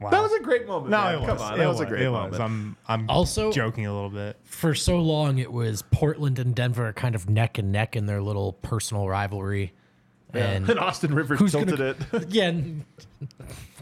[0.00, 0.10] Wow.
[0.10, 0.90] That was a great moment.
[0.92, 1.14] no, man.
[1.14, 1.26] it was.
[1.26, 2.30] Come on, it that was, a great it moment.
[2.30, 2.38] Was.
[2.40, 4.36] I'm, I'm Also- joking a little bit.
[4.44, 8.22] For so long, it was Portland and Denver kind of neck and neck in their
[8.22, 9.72] little personal rivalry.
[10.34, 12.28] And And Austin Rivers Who's tilted gonna- it.
[12.30, 12.84] yeah, and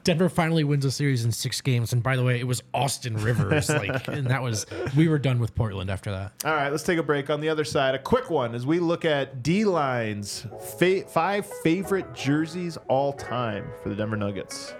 [0.05, 1.93] Denver finally wins a series in six games.
[1.93, 3.69] And by the way, it was Austin Rivers.
[3.71, 4.65] like, and that was
[4.97, 6.33] we were done with Portland after that.
[6.45, 7.31] All right, let's take a break.
[7.31, 10.47] On the other side, a quick one as we look at D Line's
[10.79, 14.73] fa- five favorite jerseys all time for the Denver Nuggets.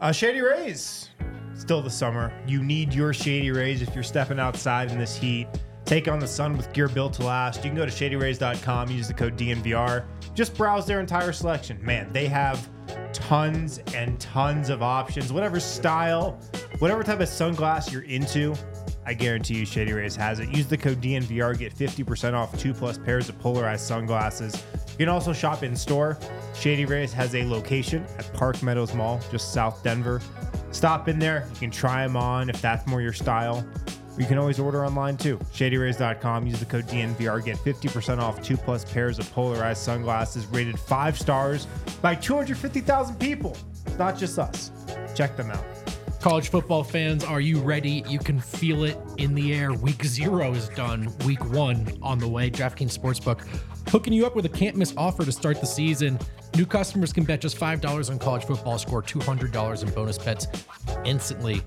[0.00, 1.10] Uh, Shady Rays.
[1.54, 2.32] Still the summer.
[2.46, 5.48] You need your Shady Rays if you're stepping outside in this heat.
[5.86, 7.64] Take on the sun with gear built to last.
[7.64, 10.04] You can go to shadyrays.com, use the code DNVR.
[10.34, 11.78] Just browse their entire selection.
[11.80, 12.68] Man, they have
[13.12, 15.32] tons and tons of options.
[15.32, 16.40] Whatever style,
[16.80, 18.56] whatever type of sunglass you're into,
[19.06, 20.48] I guarantee you Shady Rays has it.
[20.48, 24.60] Use the code DNVR, get 50% off two plus pairs of polarized sunglasses.
[24.90, 26.18] You can also shop in store.
[26.52, 30.20] Shady Rays has a location at Park Meadows Mall, just South Denver.
[30.72, 31.46] Stop in there.
[31.54, 33.64] You can try them on if that's more your style.
[34.18, 35.38] You can always order online too.
[35.52, 36.46] ShadyRays.com.
[36.46, 37.44] Use the code DNVR.
[37.44, 41.66] Get 50% off two plus pairs of polarized sunglasses rated five stars
[42.00, 43.56] by 250,000 people.
[43.98, 44.70] Not just us.
[45.14, 45.64] Check them out.
[46.20, 48.02] College football fans, are you ready?
[48.08, 49.72] You can feel it in the air.
[49.72, 51.12] Week zero is done.
[51.24, 52.50] Week one on the way.
[52.50, 53.46] DraftKings Sportsbook
[53.88, 56.18] hooking you up with a can't miss offer to start the season.
[56.56, 60.46] New customers can bet just $5 on college football, score $200 in bonus bets
[61.04, 61.62] instantly.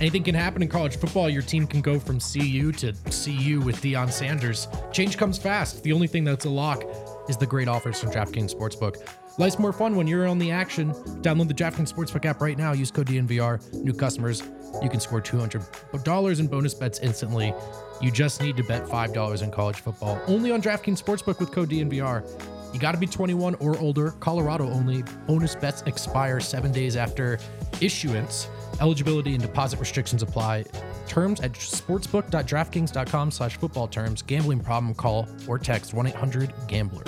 [0.00, 1.28] Anything can happen in college football.
[1.28, 4.68] Your team can go from CU to CU with Deion Sanders.
[4.92, 5.82] Change comes fast.
[5.82, 6.84] The only thing that's a lock
[7.28, 8.96] is the great offers from DraftKings Sportsbook.
[9.38, 10.92] Life's more fun when you're on the action.
[11.22, 12.72] Download the DraftKings Sportsbook app right now.
[12.72, 13.72] Use code DNVR.
[13.82, 14.42] New customers,
[14.82, 17.54] you can score $200 in bonus bets instantly.
[18.00, 20.20] You just need to bet $5 in college football.
[20.26, 22.28] Only on DraftKings Sportsbook with code DNVR.
[22.74, 24.12] You got to be 21 or older.
[24.20, 25.02] Colorado only.
[25.26, 27.38] Bonus bets expire seven days after
[27.80, 28.48] issuance.
[28.80, 30.64] Eligibility and deposit restrictions apply.
[31.06, 34.22] Terms at sportsbook.draftkings.com slash football terms.
[34.22, 37.04] Gambling problem, call or text 1-800-GAMBLER.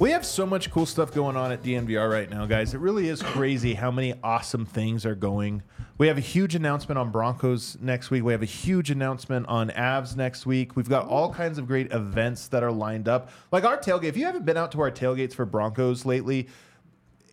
[0.00, 2.72] We have so much cool stuff going on at DNVR right now, guys.
[2.72, 5.62] It really is crazy how many awesome things are going.
[5.98, 8.24] We have a huge announcement on Broncos next week.
[8.24, 10.74] We have a huge announcement on Avs next week.
[10.74, 13.28] We've got all kinds of great events that are lined up.
[13.52, 14.04] Like our tailgate.
[14.04, 16.48] If you haven't been out to our tailgates for Broncos lately,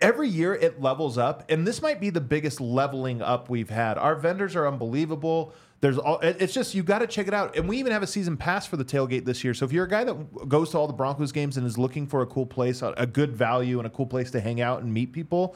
[0.01, 3.97] every year it levels up and this might be the biggest leveling up we've had.
[3.97, 5.53] Our vendors are unbelievable.
[5.79, 7.55] There's all it's just you got to check it out.
[7.55, 9.53] And we even have a season pass for the tailgate this year.
[9.53, 12.07] So if you're a guy that goes to all the broncos games and is looking
[12.07, 14.81] for a cool place a a good value and a cool place to hang out
[14.81, 15.55] and meet people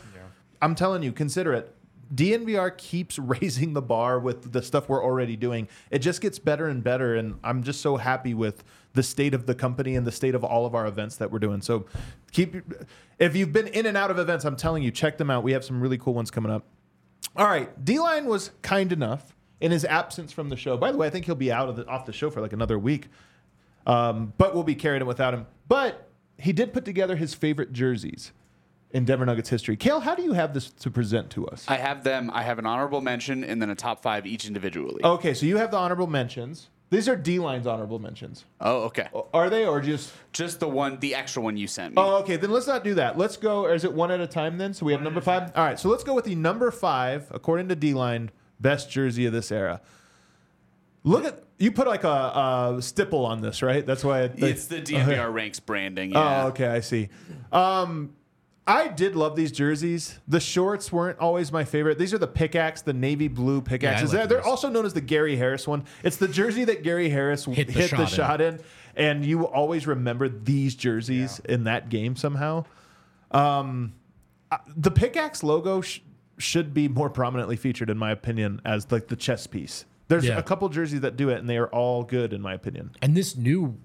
[0.62, 1.76] i'm telling you consider it.
[2.14, 5.68] DNVR keeps raising the bar with the stuff we're already doing.
[5.90, 8.64] It just gets better and better, and I'm just so happy with
[8.94, 11.40] the state of the company and the state of all of our events that we're
[11.40, 11.62] doing.
[11.62, 11.86] So,
[12.32, 12.56] keep
[13.20, 15.44] if you've been in and out of events, I'm telling you, check them out.
[15.44, 16.66] We have some really cool ones coming up.
[17.36, 20.76] All right, D Line was kind enough in his absence from the show.
[20.76, 22.54] By the way, I think he'll be out of the, off the show for like
[22.54, 23.08] another week,
[23.86, 25.46] um, but we'll be carrying it without him.
[25.68, 28.32] But he did put together his favorite jerseys
[28.90, 29.78] in Denver Nuggets history.
[29.78, 31.66] Kale, how do you have this to present to us?
[31.68, 32.30] I have them.
[32.34, 35.04] I have an honorable mention and then a top five each individually.
[35.04, 36.70] Okay, so you have the honorable mentions.
[36.92, 38.44] These are D line's honorable mentions.
[38.60, 39.08] Oh, okay.
[39.34, 40.12] Are they or just?
[40.34, 42.02] Just the one, the extra one you sent me.
[42.02, 42.36] Oh, okay.
[42.36, 43.18] Then let's not do that.
[43.18, 43.64] Let's go.
[43.64, 44.74] Or is it one at a time then?
[44.74, 45.54] So we have number five.
[45.56, 45.80] All right.
[45.80, 48.30] So let's go with the number five, according to D line,
[48.60, 49.80] best jersey of this era.
[51.06, 53.86] Look at you put like a, a stipple on this, right?
[53.86, 56.12] That's why it, it's the DNVR ranks branding.
[56.12, 56.44] Yeah.
[56.44, 57.08] Oh, okay, I see.
[57.54, 58.16] Um,
[58.72, 60.20] I did love these jerseys.
[60.28, 61.98] The shorts weren't always my favorite.
[62.00, 64.14] These are the pickaxe, the navy blue pickaxes.
[64.14, 65.84] like They're also known as the Gary Harris one.
[66.04, 68.08] It's the jersey that Gary Harris hit the the, shot in.
[68.08, 68.60] shot, in.
[68.96, 72.66] and you always remember these jerseys in that game somehow.
[73.32, 73.94] Um,
[74.52, 76.00] uh, the pickaxe logo sh-
[76.38, 79.86] should be more prominently featured, in my opinion, as like the chess piece.
[80.08, 80.38] There's Yeah.
[80.38, 82.92] a couple jerseys that do it, and they are all good, in my opinion.
[83.02, 83.78] And this new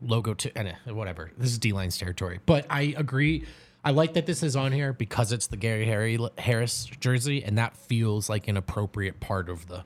[0.00, 1.30] logo to and uh, whatever.
[1.38, 2.40] This is D line's territory.
[2.46, 3.44] But I agree.
[3.84, 7.58] I like that this is on here because it's the Gary Harry Harris jersey, and
[7.58, 9.84] that feels like an appropriate part of the.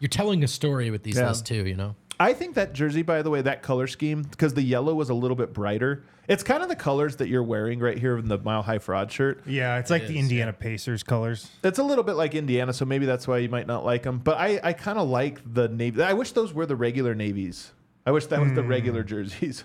[0.00, 1.28] You're telling a story with these Yeah.
[1.28, 1.94] lists too, you know.
[2.20, 5.14] I think that jersey, by the way, that color scheme, because the yellow was a
[5.14, 6.02] little bit brighter.
[6.26, 9.10] It's kind of the colors that you're wearing right here in the Mile High Fraud
[9.10, 9.40] shirt.
[9.46, 11.50] Yeah, it's like the is, Indiana Pacers colors.
[11.62, 14.18] It's a little bit like Indiana, so maybe that's why you might not like them.
[14.18, 16.02] But I, I kind of like the navy.
[16.02, 17.72] I wish those were the regular navies.
[18.04, 18.68] I wish that was the hmm.
[18.68, 19.64] regular jerseys.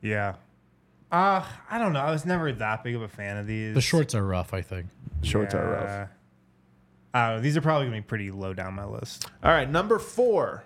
[0.00, 0.34] Yeah.
[1.10, 2.00] Uh, I don't know.
[2.00, 3.74] I was never that big of a fan of these.
[3.74, 4.86] The shorts are rough, I think.
[5.22, 6.08] Shorts are rough.
[7.14, 7.42] I don't know.
[7.42, 9.26] These are probably going to be pretty low down my list.
[9.42, 10.64] All right, number four.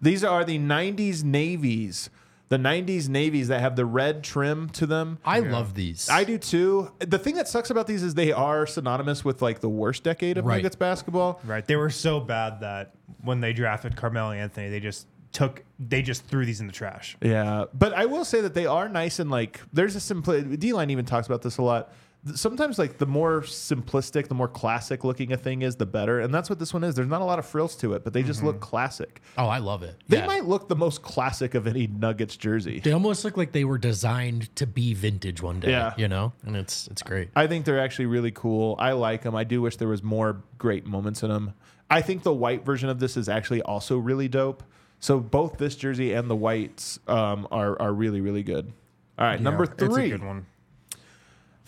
[0.00, 2.10] These are the 90s navies.
[2.48, 5.18] The 90s navies that have the red trim to them.
[5.24, 6.08] I love these.
[6.08, 6.90] I do too.
[6.98, 10.36] The thing that sucks about these is they are synonymous with like the worst decade
[10.38, 10.56] of Right.
[10.56, 11.40] Nuggets basketball.
[11.44, 11.64] Right.
[11.64, 16.24] They were so bad that when they drafted Carmelo Anthony, they just took they just
[16.26, 17.16] threw these in the trash.
[17.22, 20.40] Yeah, but I will say that they are nice and like there's a simple.
[20.40, 21.92] D line even talks about this a lot.
[22.34, 26.34] Sometimes like the more simplistic, the more classic looking a thing is, the better, and
[26.34, 26.94] that's what this one is.
[26.94, 28.64] There's not a lot of frills to it, but they just look mm-hmm.
[28.64, 29.22] classic.
[29.38, 29.96] Oh, I love it.
[30.06, 30.26] They Yeah.
[30.26, 32.80] might look the most classic of any Nuggets jersey.
[32.80, 35.70] They almost look like they were designed to be vintage one day.
[35.70, 35.94] Yeah.
[35.96, 36.34] You know?
[36.44, 37.30] And it's it's great.
[37.34, 38.76] I think they're actually really cool.
[38.78, 39.34] I like them.
[39.34, 41.54] I do wish there was more great moments in them.
[41.88, 44.62] I think the white version of this is actually also really dope.
[45.00, 48.72] So both this jersey and the whites um, are are really really good.
[49.18, 50.04] All right, number three.
[50.04, 50.46] It's a good one.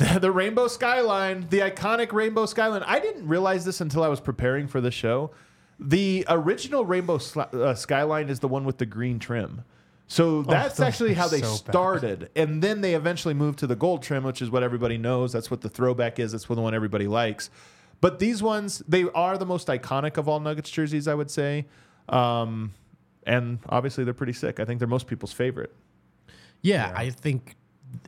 [0.20, 2.82] the rainbow skyline, the iconic rainbow skyline.
[2.84, 5.30] I didn't realize this until I was preparing for the show.
[5.78, 9.64] The original rainbow sli- uh, skyline is the one with the green trim.
[10.06, 11.72] So that's those actually how they so bad.
[11.72, 12.30] started.
[12.36, 15.32] And then they eventually moved to the gold trim, which is what everybody knows.
[15.32, 16.32] That's what the throwback is.
[16.32, 17.50] That's what the one everybody likes.
[18.00, 21.66] But these ones, they are the most iconic of all Nuggets jerseys, I would say.
[22.08, 22.74] Um,
[23.26, 24.60] and obviously, they're pretty sick.
[24.60, 25.72] I think they're most people's favorite.
[26.62, 27.56] Yeah, I think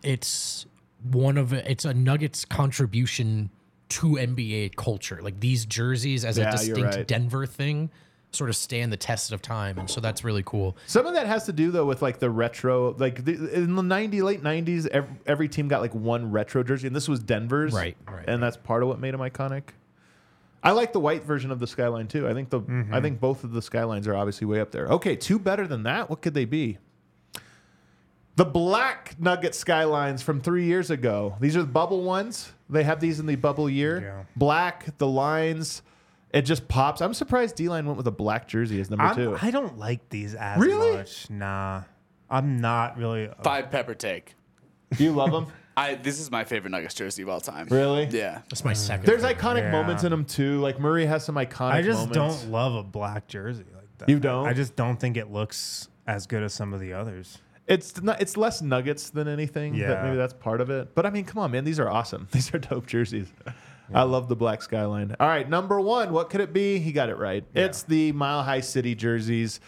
[0.02, 0.66] it's
[1.02, 3.50] one of it's a Nuggets contribution
[3.90, 5.20] to NBA culture.
[5.22, 7.06] Like these jerseys as Yeah, a distinct right.
[7.06, 7.90] Denver thing
[8.32, 10.76] sort of stand the test of time and so that's really cool.
[10.86, 13.82] Some of that has to do though with like the retro, like the, in the
[13.82, 17.72] ninety late nineties, every, every team got like one retro jersey, and this was Denver's,
[17.72, 19.62] Right, right, and that's part of what made them iconic.
[20.64, 22.26] I like the white version of the skyline too.
[22.26, 23.02] I think the I mm-hmm.
[23.02, 24.86] think both of the skylines are obviously way up there.
[24.86, 26.08] Okay, two better than that.
[26.08, 26.78] What could they be?
[28.36, 31.36] The black Nugget skylines from three years ago.
[31.38, 32.52] These are the bubble ones.
[32.68, 34.00] They have these in the bubble year.
[34.00, 34.24] Yeah.
[34.34, 35.82] Black, the lines,
[36.32, 37.00] it just pops.
[37.00, 39.38] I'm surprised D line went with a black jersey as number I'm, two.
[39.40, 40.96] I don't like these as Really?
[40.96, 41.30] much.
[41.30, 41.82] Nah,
[42.28, 43.26] I'm not really.
[43.26, 44.34] a- Five pepper take.
[44.96, 45.46] Do you love them?
[45.76, 47.66] I this is my favorite Nuggets jersey of all time.
[47.68, 48.06] Really?
[48.06, 48.42] Yeah.
[48.48, 49.06] That's my second.
[49.06, 49.38] There's favorite.
[49.38, 49.72] iconic Yeah.
[49.72, 50.60] moments in them too.
[50.60, 51.58] Like Murray has some iconic.
[51.60, 51.76] Moments.
[51.78, 52.42] I just moments.
[52.42, 54.08] don't love a black jersey like that.
[54.08, 54.46] You don't?
[54.46, 57.38] I just don't think it looks as good as some of the others.
[57.66, 58.20] It's not.
[58.20, 59.74] It's less nuggets than anything.
[59.74, 59.90] Yeah.
[59.90, 60.02] Yeah.
[60.04, 60.94] maybe that's part of it.
[60.94, 61.64] But I mean, come on, man.
[61.64, 62.28] These are awesome.
[62.32, 63.32] These are dope jerseys.
[63.92, 65.14] I love the black skyline.
[65.20, 66.12] All right, number one.
[66.12, 66.78] What could it be?
[66.78, 67.44] He got it right.
[67.54, 69.60] It's the Mile High City jerseys.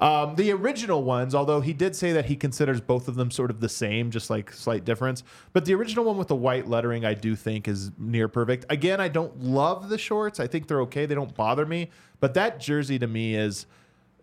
[0.00, 3.50] Um, the original ones, although he did say that he considers both of them sort
[3.50, 5.22] of the same, just like slight difference.
[5.52, 8.64] But the original one with the white lettering, I do think is near perfect.
[8.70, 10.40] Again, I don't love the shorts.
[10.40, 11.04] I think they're okay.
[11.04, 11.90] They don't bother me.
[12.18, 13.66] But that jersey to me is,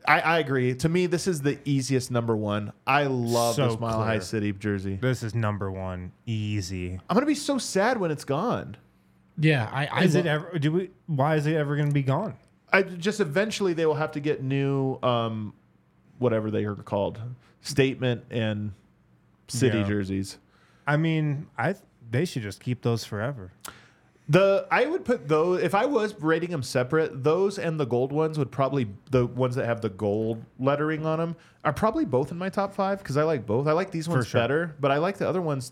[0.08, 0.74] I, I agree.
[0.76, 2.74] To me, this is the easiest number one.
[2.88, 4.20] I love So this Mile High.
[4.20, 4.96] City jersey.
[5.00, 7.00] This is number one, easy.
[7.10, 8.78] I'm gonna be so sad when it's gone.
[9.38, 10.58] Yeah, I, I Is it ever?
[10.58, 10.90] Do we?
[11.06, 12.36] Why is it ever going to be gone?
[12.74, 15.54] I just eventually they will have to get new, um,
[16.20, 17.20] whatever they are called,
[17.62, 18.74] statement and
[19.48, 19.88] city Yeah.
[19.88, 20.38] jerseys.
[20.86, 21.76] I mean, I
[22.10, 23.52] they should just keep those forever.
[24.30, 27.24] The I would put those if I was rating them separate.
[27.24, 31.20] Those and the gold ones would probably the ones that have the gold lettering on
[31.20, 33.68] them are probably both in my top five because I like both.
[33.68, 34.42] I like these ones sure.
[34.42, 35.72] better, but I like the other ones.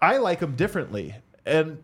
[0.00, 1.14] I like them differently,
[1.46, 1.82] and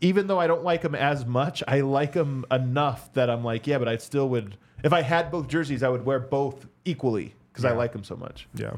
[0.00, 3.66] even though I don't like them as much, I like them enough that I'm like,
[3.66, 4.56] yeah, but I still would.
[4.84, 8.16] If I had both jerseys, I would wear both equally because I like them so
[8.16, 8.48] much.
[8.54, 8.72] Yeah.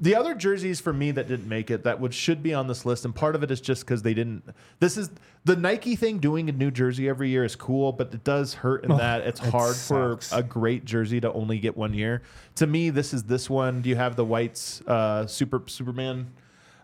[0.00, 2.86] The other jerseys for me that didn't make it that would should be on this
[2.86, 4.44] list, and part of it is just because they didn't.
[4.78, 5.10] This is
[5.44, 6.20] the Nike thing.
[6.20, 9.40] Doing a new jersey every year is cool, but it does hurt in that it's
[9.40, 10.30] it hard sucks.
[10.30, 12.22] for a great jersey to only get one year.
[12.56, 13.82] To me, this is this one.
[13.82, 16.30] Do you have the whites uh, Super Superman?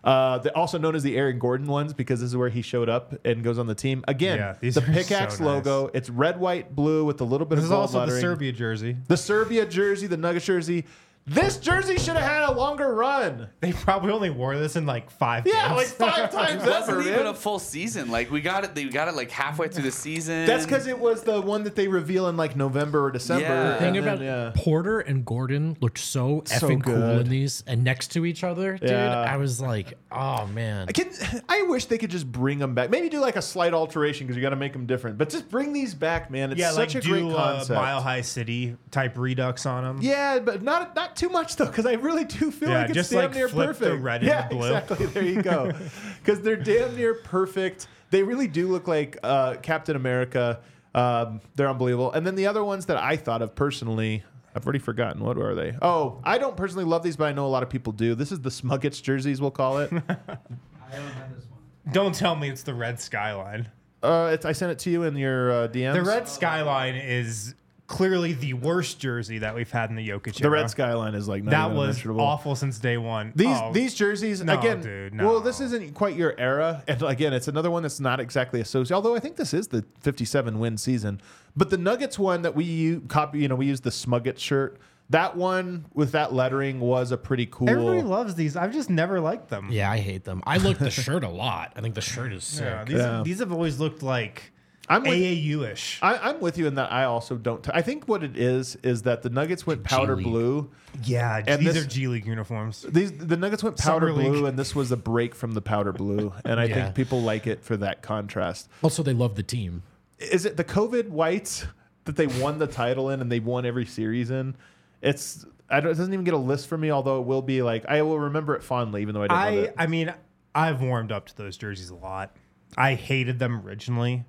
[0.03, 2.89] Uh, the, also known as the Aaron Gordon ones because this is where he showed
[2.89, 4.37] up and goes on the team again.
[4.37, 5.45] Yeah, these the are so pickaxe nice.
[5.45, 5.89] logo.
[5.93, 8.19] It's red, white, blue with a little bit This of is also the.
[8.19, 8.95] Serbia jersey.
[9.07, 10.85] The Serbia jersey, the Nuggets jersey.
[11.29, 13.49] This jersey should have had a longer run.
[13.59, 15.45] They probably only wore this in like five.
[15.45, 18.09] Yeah, like five times It wasn't ever, even a full season.
[18.09, 18.73] Like we got it.
[18.73, 20.47] They got it like halfway through the season.
[20.47, 23.43] That's because it was the one that they reveal in like November or December.
[23.43, 23.69] Yeah.
[23.71, 24.51] and thing then, about yeah.
[24.55, 28.77] Porter and Gordon looked so So effing cool in these and next to each other,
[28.77, 28.89] dude.
[28.89, 29.21] Yeah.
[29.21, 30.87] I was like, oh man.
[30.89, 31.11] I, can,
[31.49, 32.89] I wish they could just bring them back.
[32.89, 35.19] Maybe do like a slight alteration because you got to make them different.
[35.19, 36.51] But just bring these back, man.
[36.51, 37.79] It's yeah, such like a great do uh, concept.
[37.79, 39.99] Mile High City type redux on them.
[40.01, 42.95] Yeah, but not not too much though, because I really do feel Yeah, like it's
[42.95, 44.03] just, damn like, near flip the perfect.
[44.03, 44.65] red yeah, the blue.
[44.75, 45.05] exactly.
[45.07, 45.71] There you go.
[46.23, 47.87] Because they're damn near perfect.
[48.11, 50.59] They really do look like uh, Captain America.
[50.93, 52.11] Um, they're unbelievable.
[52.11, 54.23] And then the other ones that I thought of personally,
[54.55, 55.23] I've already forgotten.
[55.23, 55.75] What are they?
[55.81, 58.15] Oh, I don't personally love these, but I know a lot of people do.
[58.15, 59.91] This is the Smuggets jerseys, we'll call it.
[61.91, 63.69] Don't tell me it's the red skyline.
[64.03, 65.93] uh, it's, I sent it to you in your uh, DMs.
[65.93, 67.55] The red skyline is
[67.89, 70.33] clearly the worst jersey that we've had in the Jokic era.
[70.33, 70.49] The era.
[70.51, 72.21] red skyline is like not That even was mentionable.
[72.21, 73.33] awful since day one.
[73.35, 74.81] These Oh, these jerseys no, again.
[74.81, 78.61] dude, Well, this isn't quite your era, and again, it's another one that's not exactly
[78.61, 78.93] associated.
[78.95, 81.19] Although I think this is the 57 win season,
[81.57, 84.77] but the Nuggets one that we u- copy, you know, we use the Smuggets shirt.
[85.09, 87.67] that one with that lettering was a pretty cool.
[87.67, 88.55] Everybody loves these.
[88.55, 89.69] I've just never liked them.
[89.71, 90.43] Yeah, I hate them.
[90.45, 91.73] I like the shirt a lot.
[91.75, 92.65] I think the shirt is sick.
[92.65, 93.21] Yeah, these, Yeah.
[93.25, 94.51] these have always looked like
[94.89, 95.99] I'm with- AAU ish.
[96.01, 96.91] I, I'm with you in that.
[96.91, 97.63] I also don't.
[97.63, 100.25] T- I think what it is is that the Nuggets went powder League.
[100.25, 100.71] blue.
[101.03, 102.81] Yeah, And these this- are G League uniforms.
[102.89, 104.31] These the Nuggets went powder Summer League.
[104.31, 106.33] blue, and this was a break from the powder blue.
[106.43, 106.73] And I Yeah.
[106.85, 108.67] think people like it for that contrast.
[108.81, 109.83] Also, they love the team.
[110.17, 111.65] Is it the COVID whites
[112.05, 114.55] that they won the title in, and they won every series in?
[115.01, 116.89] It's I don't, it doesn't even get a list for me.
[116.91, 119.47] Although it will be like I will remember it fondly, even though I didn't love
[119.53, 119.75] I it.
[119.77, 120.13] I mean,
[120.55, 122.35] I've warmed up to those jerseys a lot.
[122.75, 124.25] I hated them originally.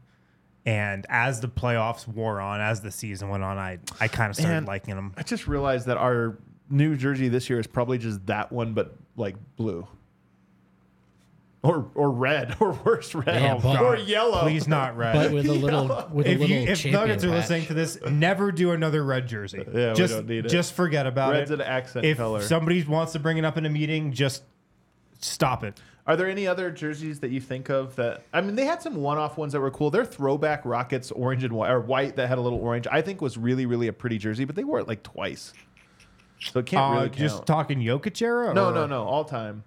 [0.67, 4.37] And as the playoffs wore on, as the season went on, I, I kind of
[4.37, 5.15] started Man, liking them.
[5.17, 6.39] I just realized that our
[6.69, 9.87] new jersey this year is probably just that one, but like blue.
[11.63, 14.41] Or, or red, or worse, red, Yeah, but- or yellow.
[14.41, 15.15] Please not red.
[15.15, 17.37] But with a little, with a if little you if champion Nuggets are patch.
[17.37, 19.65] listening to this, never do another red jersey.
[19.67, 20.49] Yeah, we just, don't need it.
[20.49, 21.39] Just forget about it.
[21.39, 21.61] Red's it.
[21.61, 22.11] an accent color.
[22.11, 22.43] if color.
[22.43, 24.43] somebody wants to bring it up in a meeting, just
[25.21, 25.79] stop it.
[26.11, 28.25] Are there any other jerseys that you think of that?
[28.33, 29.91] I mean, they had some one-off ones that were cool.
[29.93, 33.21] Their throwback Rockets orange and white, or white that had a little orange, I think
[33.21, 34.45] was really, really a pretty jersey.
[34.45, 35.53] But they wore it like twice,
[36.41, 37.17] so it can't Uh, really count.
[37.19, 38.53] just talking Jokic era?
[38.53, 39.63] no, or- no, no, all time.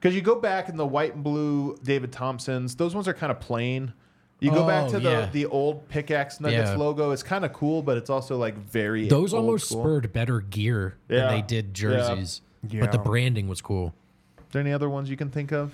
[0.00, 3.30] Because you go back in the white and blue David Thompsons, those ones are kind
[3.30, 3.92] of plain.
[4.40, 5.26] You go back Oh, to the yeah.
[5.32, 6.76] the old pickaxe Nuggets Yeah.
[6.76, 7.12] logo.
[7.12, 9.82] It's kind of cool, but it's also like very Those old almost school.
[9.82, 11.20] spurred better gear Yeah.
[11.20, 12.40] than they did jerseys.
[12.64, 13.94] But the branding was cool.
[14.38, 15.72] Is there any other ones you can think of?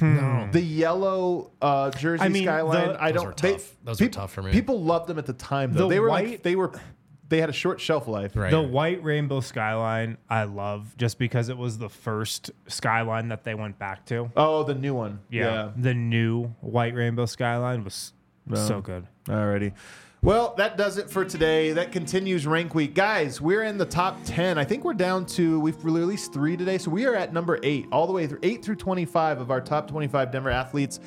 [0.00, 0.48] No.
[0.50, 2.88] The yellow uh, jersey I mean, skyline.
[2.88, 3.26] the- I Those don't.
[3.26, 3.76] were they- tough.
[3.84, 4.50] Those were peop- tough for me.
[4.52, 5.72] People loved them at the time.
[5.72, 6.72] Though The they were like white- they were.
[7.30, 8.36] They had a short shelf life.
[8.36, 8.50] Right.
[8.50, 13.54] The white rainbow skyline, I love just because it was the first skyline that they
[13.54, 14.30] went back to.
[14.36, 15.20] Oh, the new one.
[15.30, 15.70] Yeah.
[15.74, 18.12] The new white rainbow skyline was
[18.54, 19.06] so good.
[19.26, 19.72] Alrighty.
[20.24, 21.74] Well, that does it for today.
[21.74, 22.94] That continues rank week.
[22.94, 24.56] Guys, we're in the top 10.
[24.56, 26.78] I think we're down to, we've released three today.
[26.78, 29.60] So we are at number eight, all the way through eight through 25 of our
[29.60, 30.98] top 25 Denver athletes.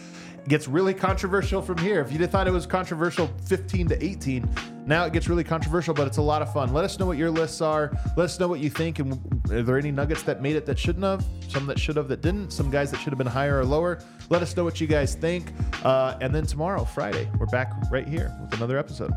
[0.48, 2.00] Gets really controversial from here.
[2.00, 4.50] If you thought it was controversial 15 to 18,
[4.86, 6.72] now it gets really controversial, but it's a lot of fun.
[6.72, 7.92] Let us know what your lists are.
[8.16, 9.00] Let us know what you think.
[9.00, 9.20] And
[9.52, 11.26] are there any nuggets that made it that shouldn't have?
[11.50, 12.52] Some that should have that didn't?
[12.52, 14.00] Some guys that should have been higher or lower?
[14.30, 15.52] Let us know what you guys think.
[15.84, 19.12] Uh, and then tomorrow, Friday, we're back right here with another episode.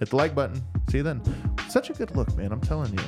[0.00, 0.60] Hit the like button.
[0.90, 1.22] See you then.
[1.68, 2.50] Such a good look, man.
[2.50, 3.04] I'm telling you.